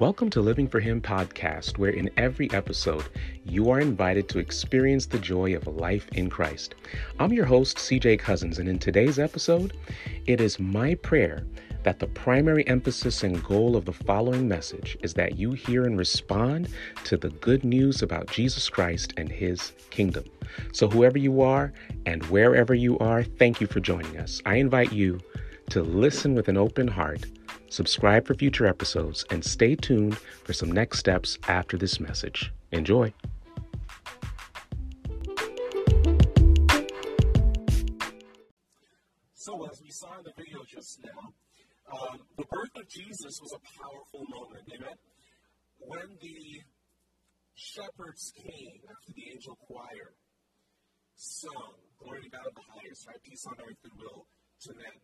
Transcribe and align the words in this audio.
Welcome 0.00 0.30
to 0.30 0.40
Living 0.40 0.68
for 0.68 0.78
Him 0.78 1.00
podcast, 1.00 1.76
where 1.76 1.90
in 1.90 2.08
every 2.16 2.48
episode 2.52 3.08
you 3.44 3.68
are 3.70 3.80
invited 3.80 4.28
to 4.28 4.38
experience 4.38 5.06
the 5.06 5.18
joy 5.18 5.56
of 5.56 5.66
life 5.66 6.06
in 6.12 6.30
Christ. 6.30 6.76
I'm 7.18 7.32
your 7.32 7.46
host, 7.46 7.78
CJ 7.78 8.20
Cousins, 8.20 8.60
and 8.60 8.68
in 8.68 8.78
today's 8.78 9.18
episode, 9.18 9.76
it 10.26 10.40
is 10.40 10.60
my 10.60 10.94
prayer 10.94 11.44
that 11.82 11.98
the 11.98 12.06
primary 12.06 12.64
emphasis 12.68 13.24
and 13.24 13.42
goal 13.42 13.74
of 13.74 13.86
the 13.86 13.92
following 13.92 14.46
message 14.46 14.96
is 15.02 15.14
that 15.14 15.36
you 15.36 15.50
hear 15.50 15.84
and 15.84 15.98
respond 15.98 16.68
to 17.02 17.16
the 17.16 17.30
good 17.30 17.64
news 17.64 18.00
about 18.00 18.30
Jesus 18.30 18.68
Christ 18.68 19.14
and 19.16 19.28
His 19.28 19.72
kingdom. 19.90 20.26
So, 20.72 20.86
whoever 20.86 21.18
you 21.18 21.40
are 21.40 21.72
and 22.06 22.24
wherever 22.26 22.72
you 22.72 23.00
are, 23.00 23.24
thank 23.24 23.60
you 23.60 23.66
for 23.66 23.80
joining 23.80 24.16
us. 24.16 24.40
I 24.46 24.58
invite 24.58 24.92
you 24.92 25.18
to 25.70 25.82
listen 25.82 26.36
with 26.36 26.46
an 26.46 26.56
open 26.56 26.86
heart 26.86 27.26
subscribe 27.68 28.26
for 28.26 28.34
future 28.34 28.66
episodes, 28.66 29.24
and 29.30 29.44
stay 29.44 29.74
tuned 29.74 30.16
for 30.18 30.52
some 30.52 30.70
next 30.72 30.98
steps 30.98 31.38
after 31.48 31.76
this 31.76 32.00
message. 32.00 32.52
Enjoy. 32.72 33.12
So, 39.34 39.66
as 39.70 39.80
we 39.82 39.90
saw 39.90 40.18
in 40.18 40.24
the 40.24 40.32
video 40.36 40.58
just 40.68 41.00
now, 41.04 41.32
um, 41.92 42.18
the 42.36 42.44
birth 42.50 42.76
of 42.76 42.88
Jesus 42.88 43.40
was 43.40 43.54
a 43.54 43.82
powerful 43.82 44.26
moment. 44.28 44.64
Amen. 44.74 44.96
When 45.78 46.18
the 46.20 46.62
shepherds 47.54 48.32
came 48.36 48.80
after 48.90 49.12
the 49.14 49.30
angel 49.32 49.56
choir 49.66 50.12
sung, 51.14 51.74
Glory 51.98 52.22
to 52.22 52.30
God 52.30 52.46
in 52.46 52.54
the 52.54 52.66
highest, 52.70 53.06
right? 53.08 53.22
Peace 53.22 53.44
on 53.46 53.54
earth, 53.58 53.76
goodwill 53.82 54.26
to 54.62 54.74
men. 54.74 54.96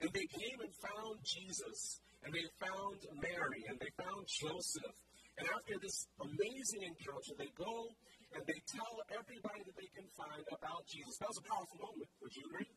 And 0.00 0.10
they 0.12 0.28
came 0.28 0.58
and 0.60 0.72
found 0.76 1.16
Jesus, 1.24 2.00
and 2.24 2.30
they 2.34 2.44
found 2.60 2.98
Mary, 3.16 3.62
and 3.68 3.80
they 3.80 3.92
found 3.96 4.28
Joseph. 4.28 4.96
And 5.38 5.48
after 5.52 5.76
this 5.80 6.08
amazing 6.20 6.82
encounter, 6.84 7.32
they 7.36 7.52
go 7.56 7.92
and 8.34 8.42
they 8.44 8.60
tell 8.68 8.94
everybody 9.12 9.60
that 9.64 9.76
they 9.76 9.90
can 9.92 10.08
find 10.16 10.44
about 10.48 10.84
Jesus. 10.88 11.16
That 11.20 11.28
was 11.28 11.40
a 11.40 11.46
powerful 11.48 11.78
moment. 11.80 12.08
Would 12.24 12.34
you 12.36 12.44
agree? 12.52 12.72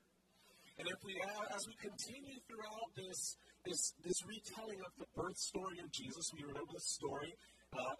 And 0.79 0.87
if 0.87 0.99
we, 1.03 1.11
as 1.51 1.63
we 1.67 1.75
continue 1.75 2.39
throughout 2.47 2.89
this, 2.95 3.35
this, 3.67 3.81
this 3.99 4.19
retelling 4.23 4.79
of 4.79 4.91
the 4.95 5.07
birth 5.11 5.35
story 5.35 5.79
of 5.83 5.91
Jesus, 5.91 6.23
we 6.31 6.47
remember 6.47 6.71
the 6.71 6.83
story, 6.83 7.35
uh, 7.75 7.95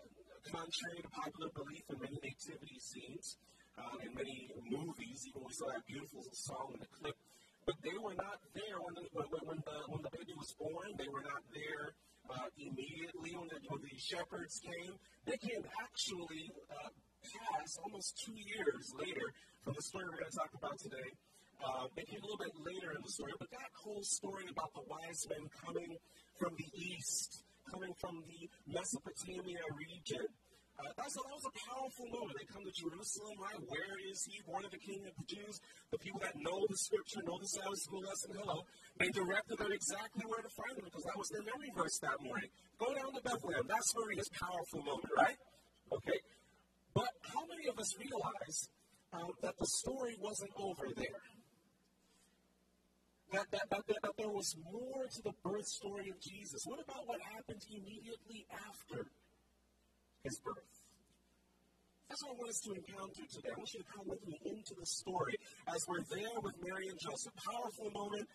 contrary 0.47 1.03
to 1.03 1.12
popular 1.12 1.52
belief 1.52 1.84
in 1.92 2.00
many 2.00 2.20
nativity 2.23 2.80
scenes, 2.80 3.36
uh, 3.75 4.00
in 4.00 4.16
many 4.16 4.47
movies, 4.64 5.28
even 5.28 5.44
we 5.44 5.52
saw 5.52 5.67
that 5.75 5.84
beautiful 5.88 6.23
song 6.31 6.72
in 6.75 6.80
the 6.80 6.92
clip 7.00 7.16
but 7.70 7.78
they 7.86 7.98
were 8.02 8.17
not 8.17 8.42
there 8.58 8.81
when 8.81 8.98
the, 8.98 9.06
when, 9.14 9.62
the, 9.62 9.78
when 9.94 10.02
the 10.02 10.09
baby 10.17 10.34
was 10.34 10.50
born. 10.58 10.89
They 10.98 11.06
were 11.06 11.22
not 11.22 11.45
there 11.53 11.94
uh, 12.34 12.50
immediately 12.58 13.38
when 13.38 13.45
the, 13.45 13.62
when 13.70 13.86
the 13.86 13.94
shepherds 13.94 14.58
came. 14.58 14.98
They 15.30 15.38
came 15.38 15.62
actually 15.78 16.50
uh, 16.66 16.90
past 17.22 17.78
almost 17.86 18.17
two 18.25 18.34
years 18.34 18.90
later 18.97 19.22
from 19.62 19.78
the 19.78 19.86
story 19.86 20.09
we're 20.09 20.17
going 20.17 20.34
to 20.34 20.40
talk 20.42 20.50
about 20.58 20.81
today. 20.81 21.14
Uh, 21.62 21.86
a 21.86 22.20
little 22.25 22.42
bit 22.42 22.56
later 22.66 22.95
in 22.97 23.06
the 23.06 23.12
story, 23.12 23.38
but 23.38 23.52
that 23.53 23.70
whole 23.78 24.02
story 24.02 24.50
about 24.50 24.73
the 24.73 24.81
wise 24.90 25.28
men 25.30 25.45
coming 25.62 25.94
from 26.40 26.56
the 26.58 26.70
east, 26.73 27.44
coming 27.70 27.94
from 28.00 28.23
the 28.25 28.50
Mesopotamia 28.66 29.62
region, 29.78 30.25
uh, 30.80 30.95
that's 30.95 31.11
a, 31.11 31.22
that 31.27 31.35
was 31.35 31.47
a 31.52 31.55
powerful 31.67 32.08
moment. 32.08 32.39
They 32.39 32.47
come 32.47 32.63
to 32.63 32.72
Jerusalem, 32.72 33.35
right? 33.35 33.59
Where 33.67 33.95
is 34.08 34.23
he? 34.23 34.39
Born 34.47 34.63
of 34.63 34.72
the 34.72 34.80
King 34.80 35.03
of 35.03 35.13
the 35.19 35.27
Jews. 35.27 35.59
The 35.91 35.99
people 35.99 36.23
that 36.23 36.39
know 36.39 36.55
the 36.55 36.80
scripture, 36.80 37.19
know 37.27 37.35
the 37.35 37.52
Sabbath 37.52 37.83
school 37.83 37.99
lesson, 37.99 38.31
hello. 38.39 38.63
They 38.95 39.11
directed 39.11 39.59
them 39.59 39.75
exactly 39.75 40.23
where 40.23 40.39
to 40.39 40.52
find 40.55 40.80
him 40.80 40.88
because 40.88 41.03
that 41.03 41.19
was 41.19 41.27
their 41.35 41.44
memory 41.44 41.72
verse 41.75 42.00
that 42.00 42.16
morning. 42.23 42.47
Go 42.80 42.95
down 42.95 43.11
to 43.11 43.19
Bethlehem. 43.19 43.67
That's 43.67 43.91
where 43.91 44.07
his 44.16 44.29
powerful 44.39 44.81
moment, 44.88 45.12
right? 45.19 45.39
Okay. 45.91 46.19
But 46.95 47.12
how 47.28 47.44
many 47.44 47.68
of 47.68 47.75
us 47.75 47.91
realize 48.00 48.57
uh, 49.12 49.35
that 49.44 49.59
the 49.59 49.68
story 49.84 50.16
wasn't 50.23 50.51
over 50.56 50.88
there? 50.95 51.23
That, 53.35 53.45
that, 53.51 53.68
that, 53.69 53.84
that 53.85 54.16
there 54.18 54.31
was 54.31 54.56
more 54.72 55.06
to 55.06 55.22
the 55.22 55.35
birth 55.44 55.68
story 55.68 56.09
of 56.09 56.18
Jesus. 56.23 56.66
What 56.66 56.81
about 56.81 57.06
what 57.06 57.22
happened 57.22 57.62
immediately 57.69 58.47
after 58.50 59.06
his 60.24 60.40
birth? 60.40 60.69
That's 62.09 62.24
what 62.25 62.34
I 62.34 62.38
want 62.41 62.50
us 62.50 62.62
to 62.66 62.72
encounter 62.74 63.24
today. 63.30 63.53
I 63.53 63.57
want 63.57 63.69
you 63.74 63.81
to 63.85 63.90
come 63.94 64.07
with 64.09 64.25
me 64.25 64.34
into 64.41 64.74
the 64.74 64.85
story 64.85 65.38
as 65.69 65.85
we're 65.85 66.02
there 66.09 66.41
with 66.41 66.57
Mary 66.66 66.90
and 66.90 66.97
Joseph. 66.97 67.34
Powerful 67.38 67.94
moment. 67.94 68.25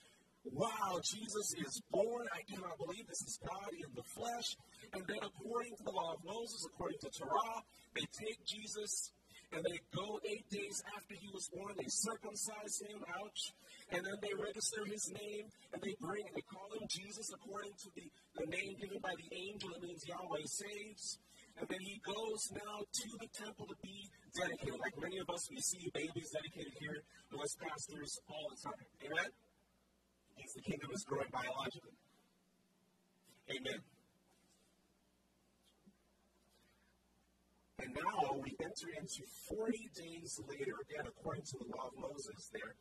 Wow, 0.52 1.00
Jesus 1.02 1.56
is 1.58 1.82
born. 1.90 2.28
I 2.30 2.44
cannot 2.46 2.78
believe 2.78 3.08
this 3.08 3.24
is 3.26 3.40
God 3.42 3.72
in 3.74 3.90
the 3.96 4.06
flesh. 4.14 4.54
And 4.92 5.02
then, 5.08 5.18
according 5.24 5.74
to 5.74 5.82
the 5.82 5.90
law 5.90 6.14
of 6.14 6.20
Moses, 6.22 6.62
according 6.70 7.00
to 7.02 7.10
Torah, 7.10 7.64
they 7.96 8.06
take 8.12 8.38
Jesus 8.46 9.10
and 9.50 9.64
they 9.64 9.78
go 9.90 10.20
eight 10.22 10.46
days 10.50 10.82
after 10.94 11.14
he 11.18 11.28
was 11.32 11.48
born. 11.50 11.74
They 11.74 11.88
circumcise 11.88 12.78
him, 12.78 13.02
ouch. 13.10 13.42
And 13.90 14.04
then 14.04 14.18
they 14.22 14.34
register 14.38 14.84
his 14.86 15.10
name 15.18 15.50
and 15.72 15.82
they 15.82 15.96
bring 16.00 16.22
and 16.26 16.34
they 16.34 16.46
call 16.46 16.70
him 16.78 16.86
Jesus 16.88 17.30
according 17.34 17.72
to 17.74 17.88
the, 17.94 18.06
the 18.38 18.46
name 18.50 18.76
given 18.78 18.98
by 19.02 19.14
the 19.18 19.28
angel. 19.34 19.70
It 19.74 19.82
means 19.82 20.06
Yahweh 20.06 20.46
saves. 20.46 21.18
And 21.58 21.68
then 21.68 21.80
he 21.80 22.00
goes 22.02 22.50
now 22.50 22.82
to 22.82 23.08
the 23.20 23.28
temple 23.30 23.66
to 23.66 23.76
be 23.82 24.10
dedicated. 24.34 24.74
Like 24.80 24.98
many 24.98 25.18
of 25.18 25.30
us, 25.30 25.46
we 25.50 25.60
see 25.60 25.90
babies 25.94 26.34
dedicated 26.34 26.74
here 26.80 26.98
as 27.42 27.54
pastors 27.60 28.18
all 28.28 28.50
the 28.50 28.58
time. 28.58 28.86
Amen? 29.06 29.30
Means 30.36 30.52
the 30.54 30.62
kingdom 30.62 30.90
is 30.92 31.04
growing 31.06 31.30
biologically. 31.30 31.94
Amen. 33.50 33.80
And 37.78 37.90
now 37.94 38.40
we 38.40 38.56
enter 38.58 38.88
into 38.98 39.22
40 39.50 39.90
days 39.94 40.40
later, 40.48 40.74
again, 40.88 41.06
according 41.06 41.44
to 41.52 41.56
the 41.58 41.68
law 41.76 41.92
of 41.92 41.94
Moses 42.00 42.50
there, 42.50 42.74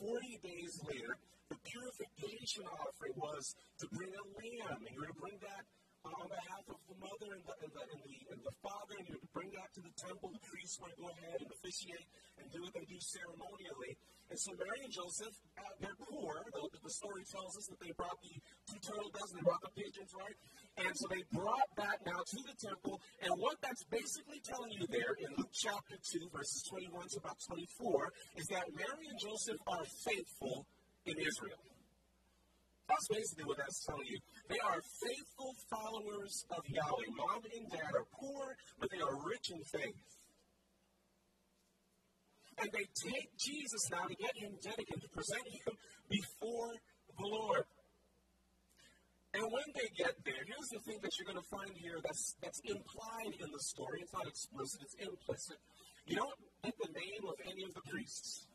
40 0.00 0.40
days 0.42 0.80
later, 0.88 1.16
the 1.48 1.56
purification 1.62 2.64
offering 2.66 3.14
was 3.16 3.54
to 3.78 3.86
bring 3.94 4.10
a 4.10 4.24
lamb, 4.34 4.80
and 4.80 4.90
you're 4.90 5.06
going 5.06 5.14
to 5.14 5.20
bring 5.20 5.38
that 5.44 5.64
on 6.08 6.28
behalf 6.32 6.64
of 6.72 6.80
the 6.88 6.96
mother 6.96 7.28
and 7.36 7.44
the, 7.44 7.54
and 7.60 7.72
the, 7.76 7.82
and 7.84 8.00
the, 8.00 8.18
and 8.32 8.40
the 8.40 8.54
father, 8.64 8.94
and 8.96 9.06
you 9.08 9.20
bring 9.36 9.52
that 9.52 9.68
to 9.76 9.80
the 9.84 9.92
temple. 10.00 10.32
The 10.32 10.40
priests 10.48 10.80
would 10.80 10.96
go 10.96 11.12
ahead 11.12 11.44
and 11.44 11.50
officiate 11.52 12.08
and 12.40 12.48
do 12.48 12.64
what 12.64 12.72
they 12.72 12.86
do 12.88 12.96
ceremonially. 13.00 14.00
And 14.32 14.38
so 14.38 14.54
Mary 14.56 14.80
and 14.86 14.94
Joseph, 14.94 15.34
uh, 15.58 15.66
they're 15.82 16.00
poor. 16.08 16.40
The, 16.54 16.62
the 16.80 16.94
story 16.94 17.26
tells 17.28 17.52
us 17.58 17.66
that 17.68 17.80
they 17.82 17.92
brought 17.98 18.16
the 18.22 18.32
two 18.70 18.80
turtle 18.80 19.10
doves, 19.12 19.34
and 19.34 19.42
they 19.42 19.46
brought 19.46 19.64
the 19.66 19.74
pigeons, 19.76 20.10
right? 20.16 20.36
And 20.80 20.92
so 20.94 21.04
they 21.10 21.24
brought 21.34 21.68
that 21.76 22.00
now 22.06 22.22
to 22.22 22.38
the 22.48 22.56
temple. 22.56 23.02
And 23.20 23.34
what 23.36 23.60
that's 23.60 23.84
basically 23.90 24.40
telling 24.40 24.72
you 24.72 24.86
there 24.88 25.18
in 25.20 25.34
Luke 25.36 25.52
chapter 25.52 25.98
2, 26.00 26.30
verses 26.32 26.62
21 26.70 27.12
to 27.12 27.18
about 27.20 27.36
24, 27.44 28.40
is 28.40 28.46
that 28.54 28.70
Mary 28.72 29.04
and 29.10 29.18
Joseph 29.18 29.60
are 29.66 29.84
faithful 30.06 30.64
in 31.04 31.18
Israel. 31.18 31.69
That's 32.90 33.06
basically 33.06 33.46
what 33.46 33.58
that's 33.62 33.86
telling 33.86 34.10
you. 34.10 34.18
They 34.50 34.58
are 34.58 34.82
faithful 34.82 35.54
followers 35.70 36.42
of 36.50 36.66
Yahweh. 36.66 37.14
Mom 37.14 37.38
and 37.46 37.70
dad 37.70 37.94
are 37.94 38.08
poor, 38.18 38.58
but 38.82 38.90
they 38.90 38.98
are 38.98 39.14
rich 39.30 39.54
in 39.54 39.62
faith. 39.62 40.02
And 42.58 42.68
they 42.74 42.90
take 42.98 43.30
Jesus 43.38 43.88
now 43.94 44.10
to 44.10 44.14
get 44.18 44.34
him 44.34 44.58
dedicated, 44.58 45.06
to 45.06 45.10
present 45.14 45.46
him 45.46 45.72
before 46.10 46.74
the 47.14 47.26
Lord. 47.30 47.64
And 49.38 49.46
when 49.54 49.70
they 49.78 49.86
get 49.94 50.18
there, 50.26 50.42
here's 50.42 50.70
the 50.74 50.82
thing 50.82 50.98
that 51.06 51.14
you're 51.14 51.30
going 51.30 51.38
to 51.38 51.50
find 51.54 51.70
here 51.78 52.02
that's, 52.02 52.34
that's 52.42 52.58
implied 52.66 53.38
in 53.38 53.48
the 53.54 53.62
story. 53.70 54.02
It's 54.02 54.12
not 54.12 54.26
explicit, 54.26 54.82
it's 54.82 54.98
implicit. 54.98 55.62
You 56.10 56.18
don't 56.18 56.34
get 56.66 56.74
the 56.74 56.90
name 56.90 57.22
of 57.30 57.38
any 57.46 57.62
of 57.62 57.72
the 57.72 57.86
priests. 57.86 58.49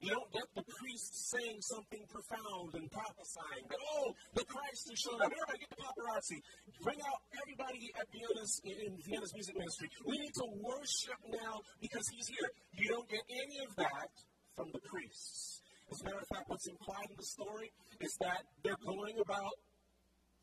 You 0.00 0.10
don't 0.14 0.30
get 0.32 0.46
the 0.54 0.62
priest 0.62 1.30
saying 1.30 1.58
something 1.60 2.06
profound 2.08 2.74
and 2.74 2.90
prophesying 2.90 3.66
that, 3.68 3.78
oh, 3.98 4.14
the 4.34 4.44
Christ 4.44 4.92
is 4.92 4.98
showing 4.98 5.20
up. 5.20 5.26
Everybody 5.26 5.58
get 5.58 5.70
the 5.70 5.82
paparazzi. 5.82 6.38
Bring 6.82 7.00
out 7.02 7.18
everybody 7.42 7.90
at 7.98 8.06
Vienna's, 8.14 8.62
in 8.64 8.94
Vienna's 9.02 9.34
music 9.34 9.58
ministry. 9.58 9.90
We 10.06 10.18
need 10.18 10.34
to 10.34 10.46
worship 10.62 11.18
now 11.26 11.62
because 11.80 12.06
he's 12.08 12.28
here. 12.28 12.48
You 12.78 12.88
don't 12.90 13.08
get 13.08 13.22
any 13.28 13.58
of 13.66 13.74
that 13.76 14.10
from 14.54 14.70
the 14.72 14.78
priests. 14.78 15.62
As 15.90 16.00
a 16.00 16.04
matter 16.04 16.18
of 16.18 16.28
fact, 16.28 16.48
what's 16.48 16.68
implied 16.68 17.10
in 17.10 17.16
the 17.16 17.24
story 17.26 17.72
is 18.00 18.16
that 18.20 18.44
they're 18.62 18.78
going 18.84 19.18
about 19.18 19.54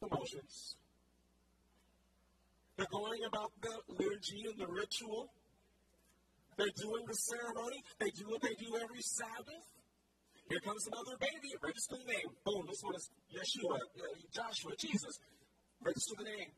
the 0.01 0.07
motions. 0.11 0.75
They're 2.75 2.91
going 2.91 3.23
about 3.23 3.51
the 3.61 3.71
liturgy 3.87 4.43
and 4.51 4.59
the 4.59 4.67
ritual. 4.67 5.31
They're 6.57 6.75
doing 6.75 7.03
the 7.07 7.15
ceremony. 7.15 7.83
They 7.99 8.09
do 8.11 8.25
what 8.29 8.41
they 8.41 8.55
do 8.55 8.75
every 8.81 9.01
Sabbath. 9.01 9.65
Here 10.49 10.59
comes 10.59 10.87
another 10.87 11.17
baby. 11.19 11.51
Register 11.61 11.97
the 11.97 12.05
name. 12.05 12.29
Boom. 12.45 12.65
This 12.69 12.81
one 12.83 12.95
is 12.95 13.09
Yeshua, 13.33 13.75
uh, 13.75 14.15
Joshua, 14.31 14.71
Jesus. 14.77 15.19
Register 15.81 16.15
the 16.17 16.23
name. 16.25 16.51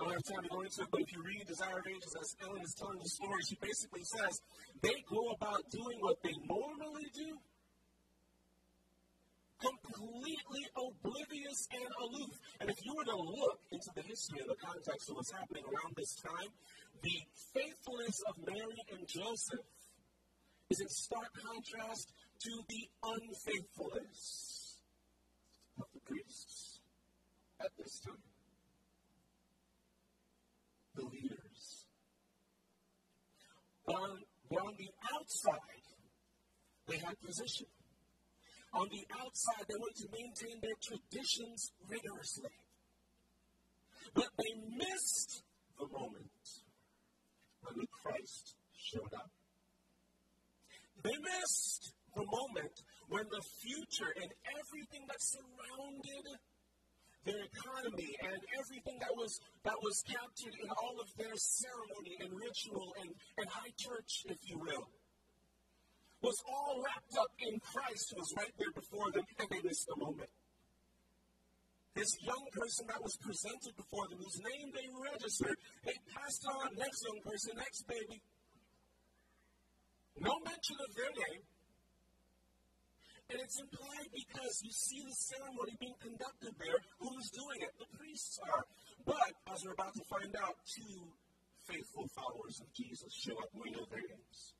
I 0.00 0.04
don't 0.04 0.14
have 0.14 0.30
time 0.30 0.42
to 0.46 0.48
go 0.48 0.60
into 0.62 0.82
it, 0.82 0.88
but 0.92 1.00
if 1.00 1.12
you 1.12 1.20
read 1.26 1.42
Desire 1.42 1.82
of 1.82 1.86
Ages, 1.90 2.14
as 2.14 2.36
Ellen 2.46 2.62
is 2.62 2.72
telling 2.78 3.02
the 3.02 3.08
story, 3.10 3.42
she 3.42 3.58
basically 3.60 4.06
says 4.06 4.38
they 4.80 5.02
go 5.10 5.34
about 5.34 5.58
doing 5.74 5.98
what 5.98 6.22
they 6.22 6.30
normally 6.46 7.10
do, 7.10 7.34
completely 9.58 10.62
oblivious 10.78 11.66
and 11.74 11.90
aloof. 11.98 12.30
And 12.62 12.70
if 12.70 12.78
you 12.86 12.94
were 12.94 13.10
to 13.10 13.18
look 13.18 13.58
into 13.74 13.90
the 13.98 14.02
history 14.06 14.38
and 14.38 14.48
the 14.48 14.60
context 14.62 15.10
of 15.10 15.18
what's 15.18 15.34
happening 15.34 15.66
around 15.66 15.98
this 15.98 16.14
time, 16.22 16.46
the 17.02 17.18
faithfulness 17.54 18.22
of 18.28 18.34
Mary 18.46 18.80
and 18.92 19.06
Joseph 19.06 19.66
is 20.70 20.80
in 20.80 20.88
stark 20.88 21.30
contrast 21.34 22.12
to 22.42 22.50
the 22.68 22.88
unfaithfulness 23.02 24.76
of 25.78 25.86
the 25.94 26.00
priests 26.00 26.80
at 27.60 27.70
this 27.78 28.00
time. 28.00 28.22
The 30.94 31.04
leaders. 31.04 31.86
On, 33.86 34.18
on 34.60 34.74
the 34.76 34.90
outside, 35.14 35.86
they 36.86 36.98
had 36.98 37.18
position. 37.20 37.66
On 38.74 38.86
the 38.90 39.06
outside, 39.16 39.64
they 39.68 39.76
wanted 39.78 40.02
to 40.02 40.08
maintain 40.12 40.60
their 40.60 40.76
traditions 40.82 41.72
rigorously. 41.88 42.50
But 44.14 44.28
they 44.38 44.76
missed 44.76 45.42
the 45.78 45.86
moment 45.86 46.30
when 47.74 47.86
Christ 48.02 48.54
showed 48.76 49.12
up. 49.14 49.30
They 51.02 51.14
missed 51.14 51.92
the 52.14 52.24
moment 52.24 52.74
when 53.08 53.24
the 53.30 53.42
future 53.62 54.12
and 54.20 54.30
everything 54.58 55.06
that 55.06 55.20
surrounded 55.22 56.26
their 57.24 57.44
economy 57.44 58.16
and 58.24 58.40
everything 58.58 58.98
that 59.00 59.14
was 59.14 59.40
that 59.64 59.76
was 59.82 60.02
captured 60.08 60.54
in 60.58 60.68
all 60.70 60.96
of 61.00 61.08
their 61.16 61.36
ceremony 61.36 62.16
and 62.20 62.32
ritual 62.32 62.94
and, 63.00 63.10
and 63.38 63.46
high 63.48 63.72
church, 63.76 64.24
if 64.26 64.38
you 64.48 64.58
will, 64.58 64.88
was 66.22 66.36
all 66.48 66.82
wrapped 66.82 67.14
up 67.20 67.32
in 67.38 67.60
Christ 67.60 68.10
who 68.10 68.18
was 68.18 68.32
right 68.36 68.54
there 68.58 68.72
before 68.74 69.10
them, 69.12 69.24
and 69.38 69.48
they 69.50 69.62
missed 69.62 69.86
the 69.86 69.96
moment. 70.02 70.30
This 71.98 72.14
young 72.22 72.46
person 72.54 72.86
that 72.86 73.02
was 73.02 73.18
presented 73.18 73.74
before 73.74 74.06
them, 74.06 74.22
whose 74.22 74.38
name 74.38 74.70
they 74.70 74.86
registered, 75.02 75.58
they 75.82 75.98
passed 76.14 76.46
on, 76.46 76.70
next 76.78 77.02
young 77.02 77.18
person, 77.26 77.58
next 77.58 77.82
baby. 77.90 78.22
No 80.22 80.30
mention 80.46 80.78
of 80.78 80.94
their 80.94 81.10
name. 81.10 81.42
And 83.34 83.42
it's 83.42 83.58
implied 83.58 84.14
because 84.14 84.54
you 84.62 84.70
see 84.70 85.02
the 85.02 85.10
ceremony 85.10 85.74
being 85.82 85.98
conducted 85.98 86.54
there. 86.62 86.78
Who's 87.02 87.34
doing 87.34 87.66
it? 87.66 87.74
The 87.82 87.90
priests 87.98 88.38
are. 88.46 88.62
But, 89.02 89.34
as 89.50 89.66
we're 89.66 89.74
about 89.74 89.98
to 89.98 90.04
find 90.06 90.30
out, 90.38 90.54
two 90.70 91.02
faithful 91.66 92.06
followers 92.14 92.62
of 92.62 92.70
Jesus 92.78 93.10
show 93.10 93.34
up. 93.42 93.50
We 93.58 93.74
know 93.74 93.82
their 93.90 94.06
names. 94.06 94.54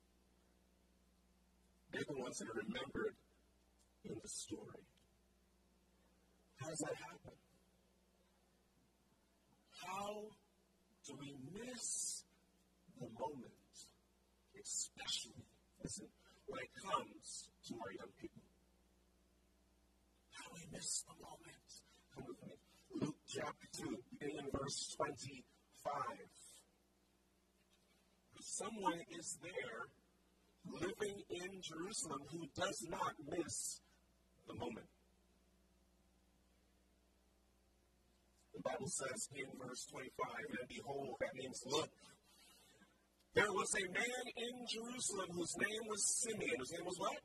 They're 1.95 2.03
the 2.03 2.19
ones 2.19 2.35
that 2.43 2.51
are 2.51 2.59
remembered 2.67 3.15
in 4.03 4.19
the 4.19 4.27
story. 4.27 4.83
How 6.59 6.67
does 6.69 6.79
that 6.79 6.95
happen? 6.95 7.35
How 9.79 10.27
do 11.07 11.13
we 11.19 11.35
miss 11.55 12.23
the 12.99 13.07
moment, 13.15 13.75
especially 14.59 15.47
listen, 15.81 16.07
when 16.47 16.59
it 16.59 16.71
comes 16.83 17.49
to 17.67 17.73
our 17.79 17.91
young 17.95 18.11
people? 18.19 18.43
How 20.35 20.51
do 20.51 20.59
we 20.59 20.67
miss 20.75 21.03
the 21.07 21.15
moment? 21.23 21.67
Come 22.13 22.25
with 22.27 22.43
me. 22.43 22.53
Luke 22.99 23.19
chapter 23.27 23.67
2, 23.79 23.97
beginning 24.19 24.39
in 24.43 24.51
verse 24.51 24.95
25. 24.97 25.93
Someone 28.41 28.99
is 29.17 29.37
there 29.41 29.87
living 30.67 31.23
in 31.29 31.61
Jerusalem 31.63 32.19
who 32.29 32.43
does 32.55 32.85
not 32.89 33.13
miss 33.31 33.79
the 34.47 34.55
moment. 34.55 34.87
The 38.53 38.61
Bible 38.79 38.91
says 38.95 39.27
in 39.35 39.45
verse 39.59 39.85
25, 39.91 40.07
and 40.55 40.69
behold, 40.69 41.15
that 41.19 41.35
means 41.35 41.59
look, 41.67 41.89
there 43.35 43.51
was 43.51 43.67
a 43.75 43.85
man 43.91 44.23
in 44.39 44.55
Jerusalem 44.71 45.27
whose 45.35 45.55
name 45.59 45.83
was 45.83 45.99
Simeon. 46.23 46.59
His 46.59 46.71
name 46.71 46.85
was 46.85 46.95
what? 46.97 47.19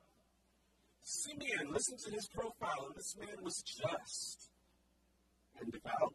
Simeon. 1.02 1.70
Listen 1.70 1.96
to 1.96 2.10
his 2.10 2.26
profile. 2.34 2.90
And 2.90 2.96
this 2.96 3.14
man 3.18 3.38
was 3.42 3.62
just 3.62 4.50
and 5.60 5.70
devout, 5.70 6.14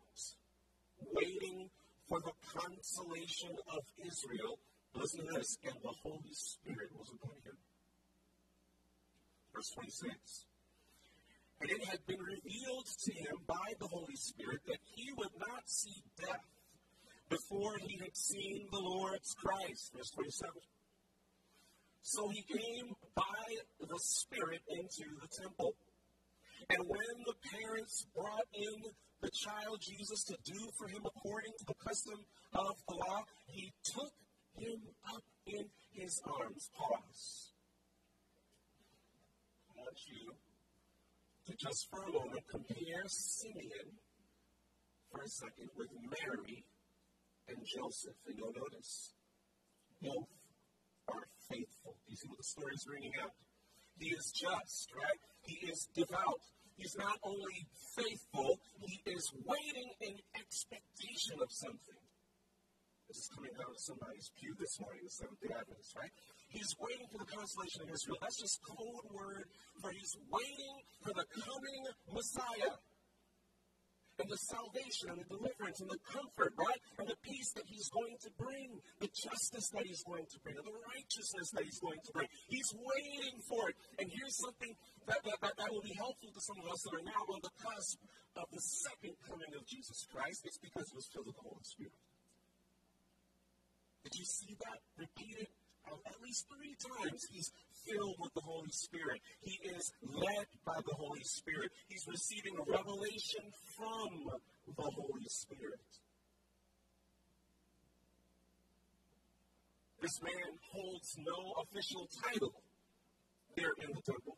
waiting 1.16 1.70
for 2.10 2.20
the 2.20 2.36
consolation 2.52 3.56
of 3.72 3.84
Israel 4.04 4.60
Listen 4.96 5.22
to 5.22 5.34
this. 5.38 5.58
And 5.64 5.76
the 5.84 5.94
Holy 6.04 6.34
Spirit 6.34 6.90
was 6.98 7.14
upon 7.14 7.38
him. 7.46 7.56
Verse 9.54 9.70
26. 9.76 10.49
And 11.62 11.70
it 11.72 11.84
had 11.86 12.06
been 12.08 12.20
revealed 12.20 12.88
to 13.04 13.12
him 13.12 13.36
by 13.46 13.74
the 13.80 13.88
Holy 13.88 14.16
Spirit 14.16 14.62
that 14.68 14.80
he 14.96 15.12
would 15.18 15.36
not 15.40 15.68
see 15.68 16.02
death 16.20 16.48
before 17.30 17.78
he 17.86 17.98
had 18.00 18.16
seen 18.16 18.68
the 18.72 18.80
Lord's 18.80 19.36
Christ. 19.36 19.92
Verse 19.96 20.10
27. 20.12 20.52
So 22.02 22.30
he 22.30 22.42
came 22.42 22.96
by 23.14 23.46
the 23.80 24.00
Spirit 24.00 24.62
into 24.70 25.04
the 25.22 25.28
temple. 25.44 25.76
And 26.70 26.80
when 26.88 27.16
the 27.26 27.36
parents 27.52 28.06
brought 28.16 28.48
in 28.54 28.92
the 29.22 29.30
child 29.32 29.82
Jesus 29.82 30.24
to 30.26 30.38
do 30.46 30.60
for 30.78 30.88
him 30.88 31.04
according 31.06 31.52
to 31.60 31.66
the 31.66 31.76
custom 31.86 32.20
of 32.54 32.76
the 32.88 32.96
law, 32.96 33.24
he 33.48 33.74
took 33.84 34.14
him 34.58 34.80
up 35.14 35.24
in 35.46 35.66
his 35.92 36.22
arms. 36.26 36.70
Pause. 36.76 37.52
I 39.70 39.82
want 39.82 39.98
you 40.08 40.49
to 41.50 41.58
just 41.58 41.90
for 41.90 42.04
a 42.04 42.12
moment 42.14 42.46
compare 42.50 43.02
Simeon 43.08 43.98
for 45.10 45.22
a 45.22 45.28
second 45.28 45.70
with 45.76 45.90
Mary 45.98 46.66
and 47.48 47.58
Joseph. 47.66 48.18
And 48.28 48.38
you'll 48.38 48.54
notice 48.54 49.14
both 50.02 50.30
are 51.10 51.26
faithful. 51.50 51.98
You 52.06 52.16
see 52.16 52.30
what 52.30 52.38
the 52.38 52.44
story 52.46 52.74
is 52.78 52.86
bringing 52.86 53.14
out? 53.22 53.34
He 53.98 54.14
is 54.14 54.32
just, 54.32 54.94
right? 54.94 55.22
He 55.44 55.66
is 55.66 55.90
devout. 55.96 56.46
He's 56.78 56.96
not 56.96 57.18
only 57.24 57.66
faithful, 57.98 58.62
he 58.86 59.02
is 59.12 59.28
waiting 59.44 59.90
in 60.00 60.16
expectation 60.40 61.42
of 61.42 61.52
something. 61.52 62.00
This 63.10 63.26
is 63.26 63.30
coming 63.36 63.52
out 63.60 63.74
of 63.74 63.80
somebody's 63.82 64.32
pew 64.40 64.56
this 64.56 64.80
morning, 64.80 65.02
the 65.04 65.12
Seventh 65.12 65.42
day 65.42 65.52
Adventist, 65.52 65.98
right? 65.98 66.14
He's 66.50 66.74
waiting 66.82 67.06
for 67.14 67.22
the 67.22 67.30
consolation 67.30 67.86
of 67.86 67.90
Israel. 67.94 68.18
That's 68.22 68.42
just 68.42 68.58
code 68.66 69.06
word 69.14 69.46
for 69.82 69.94
he's 69.94 70.18
waiting 70.34 70.76
for 71.06 71.14
the 71.14 71.26
coming 71.38 71.82
Messiah. 72.10 72.74
And 74.20 74.28
the 74.28 74.44
salvation 74.52 75.16
and 75.16 75.20
the 75.24 75.30
deliverance 75.32 75.80
and 75.80 75.88
the 75.88 76.02
comfort, 76.04 76.52
right? 76.60 76.82
And 77.00 77.08
the 77.08 77.16
peace 77.24 77.56
that 77.56 77.64
he's 77.64 77.88
going 77.88 78.20
to 78.20 78.30
bring, 78.36 78.68
the 79.00 79.08
justice 79.16 79.72
that 79.72 79.88
he's 79.88 80.04
going 80.04 80.28
to 80.28 80.38
bring, 80.44 80.60
and 80.60 80.68
the 80.68 80.76
righteousness 80.92 81.48
that 81.56 81.64
he's 81.64 81.80
going 81.80 82.04
to 82.04 82.12
bring. 82.12 82.28
He's 82.52 82.68
waiting 82.76 83.40
for 83.48 83.72
it. 83.72 83.80
And 83.96 84.12
here's 84.12 84.36
something 84.44 84.76
that, 85.08 85.24
that, 85.24 85.40
that, 85.40 85.56
that 85.56 85.70
will 85.72 85.86
be 85.88 85.96
helpful 85.96 86.36
to 86.36 86.42
some 86.44 86.60
of 86.60 86.68
us 86.68 86.84
that 86.84 87.00
are 87.00 87.08
now 87.08 87.24
on 87.32 87.40
the 87.40 87.54
cusp 87.64 87.96
of 88.36 88.44
the 88.52 88.60
second 88.60 89.16
coming 89.24 89.56
of 89.56 89.64
Jesus 89.64 90.04
Christ. 90.12 90.44
It's 90.44 90.60
because 90.60 90.92
he 90.92 91.00
was 91.00 91.08
filled 91.16 91.32
with 91.32 91.40
the 91.40 91.48
Holy 91.48 91.64
Spirit. 91.64 91.96
Did 94.04 94.20
you 94.20 94.28
see 94.28 94.52
that 94.68 94.84
repeated 95.00 95.48
at 96.06 96.22
least 96.22 96.48
three 96.50 96.76
times? 96.78 97.28
He's 97.32 97.52
filled 97.86 98.16
with 98.20 98.34
the 98.34 98.42
Holy 98.42 98.72
Spirit. 98.72 99.22
He 99.42 99.60
is 99.70 99.92
led 100.04 100.48
by 100.66 100.78
the 100.86 100.96
Holy 100.96 101.24
Spirit. 101.24 101.72
He's 101.88 102.06
receiving 102.08 102.56
revelation 102.68 103.44
from 103.76 104.10
the 104.76 104.90
Holy 104.96 105.28
Spirit. 105.28 105.80
This 110.02 110.22
man 110.24 110.52
holds 110.72 111.18
no 111.18 111.54
official 111.64 112.08
title 112.24 112.56
there 113.58 113.74
in 113.84 113.92
the 113.92 114.02
temple. 114.02 114.38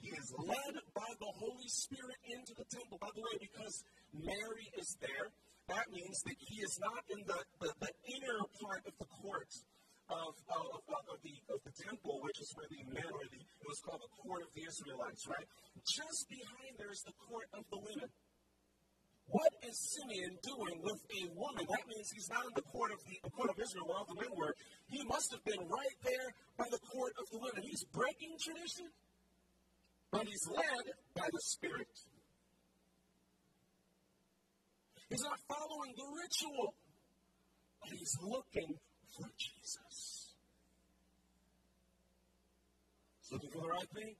He 0.00 0.10
is 0.10 0.34
led 0.36 0.74
by 0.94 1.10
the 1.20 1.30
Holy 1.38 1.68
Spirit 1.68 2.18
into 2.26 2.54
the 2.58 2.66
temple. 2.66 2.98
By 3.00 3.06
the 3.14 3.22
way, 3.22 3.38
because 3.38 3.84
Mary 4.12 4.66
is 4.76 4.96
there, 5.00 5.30
that 5.72 5.88
means 5.88 6.20
that 6.28 6.36
he 6.36 6.60
is 6.60 6.76
not 6.80 7.00
in 7.08 7.20
the, 7.24 7.40
the, 7.64 7.70
the 7.80 7.92
inner 8.12 8.38
part 8.60 8.84
of 8.84 8.94
the 9.00 9.08
court 9.08 9.48
of, 10.12 10.36
of, 10.52 10.64
of, 10.84 11.18
the, 11.24 11.32
of 11.48 11.60
the 11.64 11.72
temple, 11.72 12.20
which 12.20 12.36
is 12.36 12.52
where 12.52 12.68
the 12.68 12.84
men, 12.92 13.08
or 13.08 13.24
the, 13.32 13.40
it 13.40 13.66
was 13.66 13.80
called 13.80 14.04
the 14.04 14.12
court 14.20 14.44
of 14.44 14.50
the 14.52 14.68
Israelites, 14.68 15.24
right? 15.24 15.48
Just 15.88 16.28
behind 16.28 16.76
there 16.76 16.92
is 16.92 17.00
the 17.08 17.16
court 17.24 17.48
of 17.56 17.64
the 17.72 17.80
women. 17.80 18.10
What 19.32 19.52
is 19.64 19.72
Simeon 19.96 20.36
doing 20.44 20.76
with 20.84 21.00
a 21.08 21.22
woman? 21.32 21.64
That 21.64 21.88
means 21.88 22.12
he's 22.12 22.28
not 22.28 22.44
in 22.44 22.52
the 22.52 22.68
court 22.68 22.92
of 22.92 23.00
the, 23.08 23.16
the 23.24 23.32
court 23.32 23.48
of 23.48 23.56
Israel 23.56 23.88
where 23.88 24.04
the 24.04 24.18
men 24.20 24.32
were. 24.36 24.52
He 24.92 25.00
must 25.08 25.32
have 25.32 25.40
been 25.48 25.62
right 25.72 25.96
there 26.04 26.28
by 26.60 26.68
the 26.68 26.82
court 26.92 27.16
of 27.16 27.24
the 27.32 27.40
women. 27.40 27.64
He's 27.64 27.86
breaking 27.96 28.36
tradition, 28.36 28.92
but 30.12 30.28
he's 30.28 30.44
led 30.52 30.84
by 31.16 31.24
the 31.32 31.40
Spirit. 31.48 31.88
He's 35.12 35.28
not 35.28 35.36
following 35.44 35.92
the 35.92 36.08
ritual, 36.08 36.72
but 37.84 37.92
he's 37.92 38.16
looking 38.24 38.80
for 39.12 39.28
Jesus. 39.36 40.32
He's 43.20 43.28
looking 43.28 43.52
for 43.52 43.60
the 43.60 43.72
right 43.76 43.90
thing. 43.92 44.16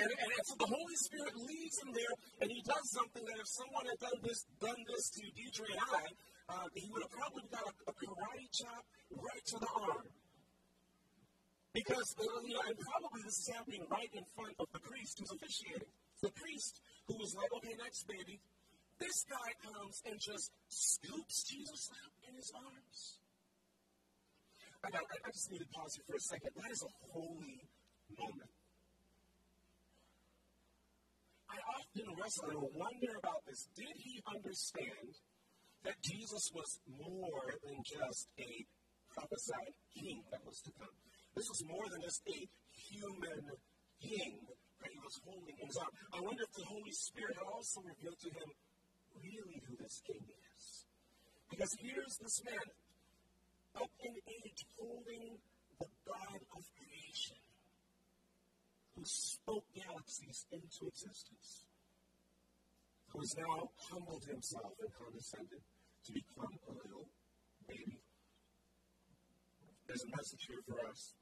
And, 0.00 0.08
and, 0.08 0.30
and 0.32 0.44
so 0.48 0.56
the 0.56 0.72
Holy 0.72 0.96
Spirit 1.04 1.36
leads 1.44 1.76
him 1.76 1.92
there, 1.92 2.14
and 2.40 2.48
he 2.48 2.64
does 2.64 2.86
something 2.88 3.20
that 3.20 3.36
if 3.36 3.48
someone 3.52 3.84
had 3.84 4.00
done 4.00 4.16
this, 4.24 4.48
done 4.64 4.80
this 4.88 5.04
to 5.20 5.22
Deidre 5.36 5.76
and 5.76 5.82
I, 5.92 6.04
uh, 6.48 6.66
he 6.72 6.88
would 6.88 7.04
have 7.04 7.12
probably 7.12 7.44
got 7.52 7.68
a, 7.68 7.72
a 7.84 7.92
karate 7.92 8.48
chop 8.48 8.80
right 9.12 9.44
to 9.44 9.56
the 9.60 9.70
arm. 9.76 10.08
Because, 11.76 12.16
uh, 12.16 12.24
you 12.48 12.56
know, 12.56 12.64
and 12.64 12.80
probably 12.80 13.28
this 13.28 13.44
is 13.44 13.48
happening 13.52 13.84
right 13.92 14.08
in 14.08 14.24
front 14.32 14.56
of 14.56 14.72
the 14.72 14.80
priest 14.80 15.20
who's 15.20 15.36
officiating. 15.36 15.92
The 16.24 16.32
priest 16.32 16.80
who 17.04 17.20
was 17.20 17.36
like, 17.36 17.52
okay, 17.60 17.76
next 17.76 18.08
baby. 18.08 18.40
This 18.98 19.24
guy 19.30 19.50
comes 19.62 20.02
and 20.10 20.18
just 20.18 20.50
scoops 20.68 21.46
Jesus 21.46 21.90
up 21.94 22.12
in 22.26 22.34
his 22.34 22.50
arms. 22.50 23.18
I, 24.82 24.90
got, 24.90 25.02
I 25.06 25.30
just 25.30 25.50
need 25.50 25.62
to 25.62 25.70
pause 25.70 25.94
here 25.94 26.06
for 26.06 26.16
a 26.18 26.24
second. 26.26 26.50
That 26.54 26.70
is 26.70 26.82
a 26.82 26.92
holy 27.14 27.62
moment. 28.14 28.52
I 31.50 31.58
often 31.78 32.06
wrestle 32.18 32.50
and 32.50 32.62
wonder 32.74 33.12
about 33.18 33.42
this. 33.46 33.70
Did 33.74 33.94
he 34.02 34.22
understand 34.26 35.14
that 35.86 35.96
Jesus 36.02 36.50
was 36.54 36.78
more 36.90 37.54
than 37.62 37.78
just 37.86 38.28
a 38.38 38.50
prophesied 39.14 39.74
king 39.94 40.22
that 40.30 40.42
was 40.42 40.58
to 40.66 40.70
come? 40.74 40.94
This 41.34 41.46
was 41.46 41.62
more 41.66 41.86
than 41.90 42.02
just 42.02 42.22
a 42.26 42.38
human 42.74 43.42
king 44.02 44.42
that 44.82 44.90
he 44.90 44.98
was 45.02 45.16
holding 45.26 45.56
in 45.58 45.66
his 45.66 45.78
arm. 45.78 45.90
I 46.14 46.20
wonder 46.22 46.42
if 46.42 46.52
the 46.54 46.66
Holy 46.66 46.94
Spirit 46.94 47.34
had 47.34 47.46
also 47.50 47.82
revealed 47.82 48.18
to 48.26 48.30
him 48.30 48.48
really 49.22 49.62
who 49.66 49.76
this 49.76 50.02
king 50.06 50.22
is. 50.22 50.84
Because 51.50 51.72
here's 51.80 52.16
this 52.20 52.44
man, 52.44 52.68
up 53.76 53.90
in 54.04 54.14
age, 54.14 54.60
holding 54.76 55.38
the 55.78 55.86
God 56.06 56.40
of 56.56 56.62
creation 56.76 57.40
who 58.94 59.02
spoke 59.04 59.64
galaxies 59.74 60.44
into 60.52 60.90
existence, 60.90 61.64
who 63.12 63.20
has 63.20 63.34
now 63.38 63.70
humbled 63.90 64.24
himself 64.26 64.74
and 64.80 64.90
condescended 64.92 65.62
to 66.04 66.12
become 66.12 66.52
a 66.68 66.72
little 66.72 67.08
baby. 67.68 68.02
There's 69.86 70.04
a 70.04 70.10
message 70.10 70.44
here 70.48 70.62
for 70.68 70.78
us. 70.90 71.14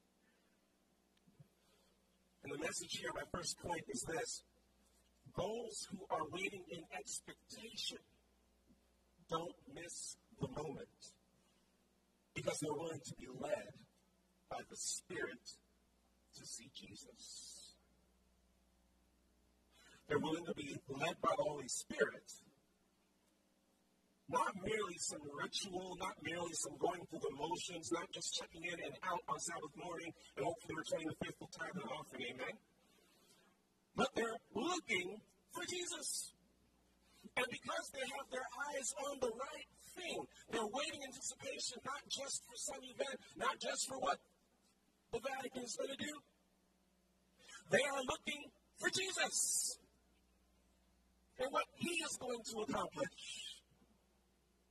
And 2.42 2.54
the 2.54 2.58
message 2.58 2.98
here, 2.98 3.10
my 3.14 3.26
first 3.30 3.58
point 3.60 3.84
is 3.88 4.02
this 4.08 4.42
those 5.36 5.86
who 5.90 5.98
are 6.10 6.24
waiting 6.32 6.62
in 6.70 6.80
expectation 6.98 7.98
don't 9.28 9.56
miss 9.74 10.16
the 10.40 10.48
moment 10.48 10.88
because 12.34 12.58
they're 12.60 12.72
willing 12.72 13.00
to 13.04 13.14
be 13.18 13.26
led 13.40 13.72
by 14.50 14.58
the 14.70 14.76
Spirit 14.76 15.44
to 16.36 16.46
see 16.46 16.70
Jesus. 16.74 17.74
They're 20.08 20.20
willing 20.20 20.44
to 20.46 20.54
be 20.54 20.76
led 20.88 21.16
by 21.20 21.34
the 21.36 21.42
Holy 21.42 21.68
Spirit. 21.68 22.30
Not 24.28 24.54
merely 24.62 24.98
some 24.98 25.22
ritual, 25.38 25.96
not 25.98 26.14
merely 26.22 26.52
some 26.54 26.76
going 26.78 27.02
through 27.10 27.22
the 27.22 27.34
motions, 27.38 27.90
not 27.92 28.10
just 28.12 28.34
checking 28.34 28.64
in 28.64 28.78
and 28.84 28.94
out 29.06 29.22
on 29.28 29.38
Sabbath 29.38 29.74
morning 29.78 30.12
and 30.36 30.44
hopefully 30.44 30.74
returning 30.74 31.08
the 31.08 31.18
faithful 31.22 31.48
tithe 31.54 31.74
and 31.74 31.90
offering. 31.90 32.34
Amen. 32.34 32.54
But 33.96 34.08
they're 34.14 34.38
looking 34.54 35.16
for 35.52 35.64
Jesus. 35.64 36.32
And 37.36 37.46
because 37.50 37.90
they 37.92 38.04
have 38.04 38.28
their 38.30 38.46
eyes 38.70 38.94
on 39.08 39.18
the 39.20 39.32
right 39.32 39.68
thing, 39.96 40.24
they're 40.52 40.72
waiting 40.72 41.00
in 41.02 41.08
anticipation 41.08 41.80
not 41.84 42.00
just 42.08 42.44
for 42.44 42.56
some 42.56 42.82
event, 42.84 43.16
not 43.36 43.58
just 43.58 43.88
for 43.88 43.98
what 43.98 44.18
the 45.12 45.20
Vatican 45.20 45.64
is 45.64 45.76
going 45.76 45.90
to 45.90 45.96
do. 45.96 46.14
They 47.70 47.82
are 47.82 48.02
looking 48.04 48.44
for 48.78 48.88
Jesus 48.90 49.78
and 51.40 51.48
what 51.50 51.64
he 51.76 51.90
is 52.04 52.16
going 52.20 52.42
to 52.52 52.56
accomplish. 52.60 53.56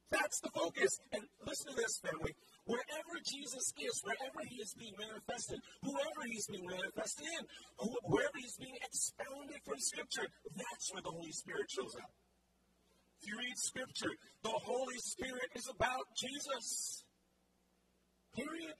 That's 0.09 0.39
the 0.39 0.49
focus. 0.53 0.99
And 1.11 1.23
listen 1.45 1.73
to 1.73 1.75
this, 1.75 1.99
family. 1.99 2.33
Wherever 2.65 3.15
Jesus 3.21 3.69
is, 3.77 3.95
wherever 4.01 4.41
he 4.49 4.57
is 4.57 4.73
being 4.73 4.97
manifested, 4.97 5.61
whoever 5.85 6.21
he's 6.25 6.47
being 6.49 6.65
manifested 6.65 7.25
in, 7.29 7.43
wherever 8.09 8.37
he's 8.41 8.57
being 8.57 8.77
expounded 8.81 9.61
from 9.61 9.77
Scripture, 9.77 10.25
that's 10.49 10.85
where 10.89 11.05
the 11.05 11.13
Holy 11.13 11.31
Spirit 11.31 11.69
shows 11.69 11.93
up. 12.01 12.09
If 13.21 13.29
you 13.29 13.37
read 13.37 13.57
Scripture, 13.57 14.13
the 14.41 14.57
Holy 14.65 14.97
Spirit 14.97 15.49
is 15.53 15.69
about 15.69 16.09
Jesus. 16.17 17.05
Period. 18.33 18.73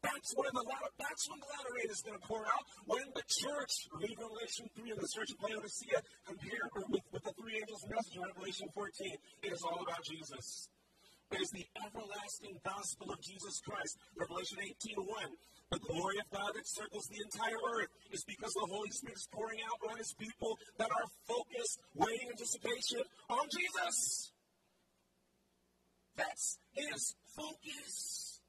That's 0.00 0.32
when 0.32 0.48
the 0.54 0.64
latter, 0.64 0.90
that's 0.96 1.28
when 1.28 1.38
the 1.42 1.50
latter 1.50 1.72
rain 1.76 1.90
is 1.90 2.00
going 2.00 2.16
to 2.16 2.24
pour 2.24 2.40
out. 2.40 2.64
When 2.86 3.04
the 3.12 3.26
church, 3.28 3.74
read 4.00 4.16
Revelation 4.16 4.70
3 4.72 4.96
of 4.96 4.98
the 5.02 5.10
church 5.12 5.30
of 5.34 5.38
Laodicea, 5.44 6.00
compare 6.24 6.64
with, 6.88 7.04
with 7.12 7.24
the 7.26 7.34
three 7.36 7.60
angels' 7.60 7.84
message 7.84 8.16
in 8.16 8.22
Revelation 8.24 8.66
14, 8.72 9.12
it 9.42 9.52
is 9.52 9.60
all 9.60 9.76
about 9.82 10.00
Jesus. 10.08 10.70
Is 11.30 11.50
the 11.50 11.64
everlasting 11.86 12.58
gospel 12.64 13.12
of 13.12 13.20
Jesus 13.22 13.60
Christ. 13.64 13.96
Revelation 14.18 14.58
18 14.60 14.96
1. 14.98 15.06
The 15.70 15.78
glory 15.78 16.18
of 16.18 16.28
God 16.34 16.50
that 16.54 16.66
circles 16.66 17.06
the 17.06 17.22
entire 17.22 17.56
earth 17.78 17.88
is 18.10 18.24
because 18.24 18.52
the 18.52 18.66
Holy 18.68 18.90
Spirit 18.90 19.16
is 19.16 19.28
pouring 19.32 19.60
out 19.62 19.90
on 19.90 19.96
his 19.96 20.12
people 20.18 20.58
that 20.78 20.90
are 20.90 21.08
focused, 21.28 21.78
waiting 21.94 22.28
anticipation 22.30 23.00
on 23.30 23.46
Jesus. 23.56 24.32
That's 26.16 26.58
his 26.72 27.14
focus. 27.36 28.40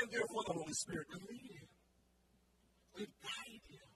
And 0.00 0.10
therefore, 0.10 0.42
the 0.46 0.54
Holy 0.54 0.72
Spirit 0.72 1.06
could 1.12 1.22
lead 1.28 1.50
him, 1.52 1.68
could 2.96 3.12
guide 3.22 3.64
him, 3.68 3.90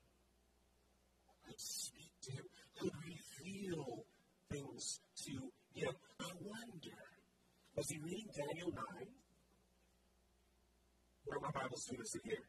could 1.46 1.60
speak 1.60 2.12
to 2.24 2.32
him, 2.32 2.44
could 2.78 2.92
reveal 3.00 4.04
things 4.52 5.00
to 5.24 5.32
him. 5.72 5.92
I 6.20 6.30
wonder, 6.44 7.03
was 7.76 7.88
he 7.88 7.98
reading 7.98 8.28
Daniel 8.34 8.70
9? 8.70 9.06
Where 11.26 11.40
my 11.40 11.50
Bible 11.50 11.76
students 11.76 12.14
are 12.16 12.24
here. 12.24 12.44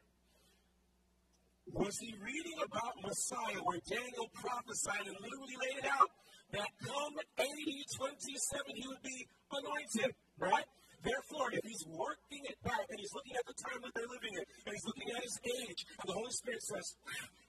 Was 1.72 1.98
he 1.98 2.14
reading 2.22 2.58
about 2.62 2.94
Messiah 3.02 3.58
where 3.64 3.80
Daniel 3.88 4.30
prophesied 4.34 5.06
and 5.06 5.16
literally 5.18 5.56
laid 5.58 5.82
it 5.82 5.88
out 5.90 6.10
that 6.52 6.68
come 6.78 7.14
AD 7.38 7.70
27 7.96 8.76
he 8.76 8.86
would 8.86 9.02
be 9.02 9.26
anointed, 9.50 10.14
right? 10.38 10.64
Therefore, 11.02 11.50
if 11.52 11.62
he's 11.62 11.84
working 11.86 12.42
it 12.50 12.58
back 12.62 12.86
and 12.90 12.98
he's 12.98 13.12
looking 13.14 13.36
at 13.36 13.46
the 13.46 13.54
time 13.54 13.78
that 13.82 13.94
they're 13.94 14.10
living 14.10 14.34
in, 14.34 14.44
and 14.66 14.74
he's 14.74 14.86
looking 14.86 15.10
at 15.14 15.22
his 15.22 15.38
age, 15.62 15.86
and 16.02 16.06
the 16.08 16.14
Holy 16.14 16.30
Spirit 16.30 16.62
says, 16.62 16.96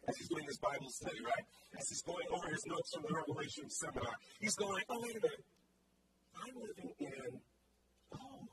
as 0.08 0.18
he's 0.18 0.30
doing 0.30 0.46
his 0.46 0.58
Bible 0.58 0.90
study, 0.90 1.18
right? 1.26 1.46
As 1.74 1.90
he's 1.90 2.02
going 2.02 2.28
over 2.30 2.48
his 2.54 2.66
notes 2.68 2.94
from 2.94 3.04
the 3.08 3.14
Revelation 3.18 3.70
seminar, 3.70 4.14
he's 4.40 4.56
going, 4.56 4.84
oh, 4.90 5.00
wait 5.02 5.18
a 5.18 5.22
minute. 5.22 5.46
I'm 6.38 6.54
living 6.54 6.92
in, 7.02 7.42
oh, 8.14 8.46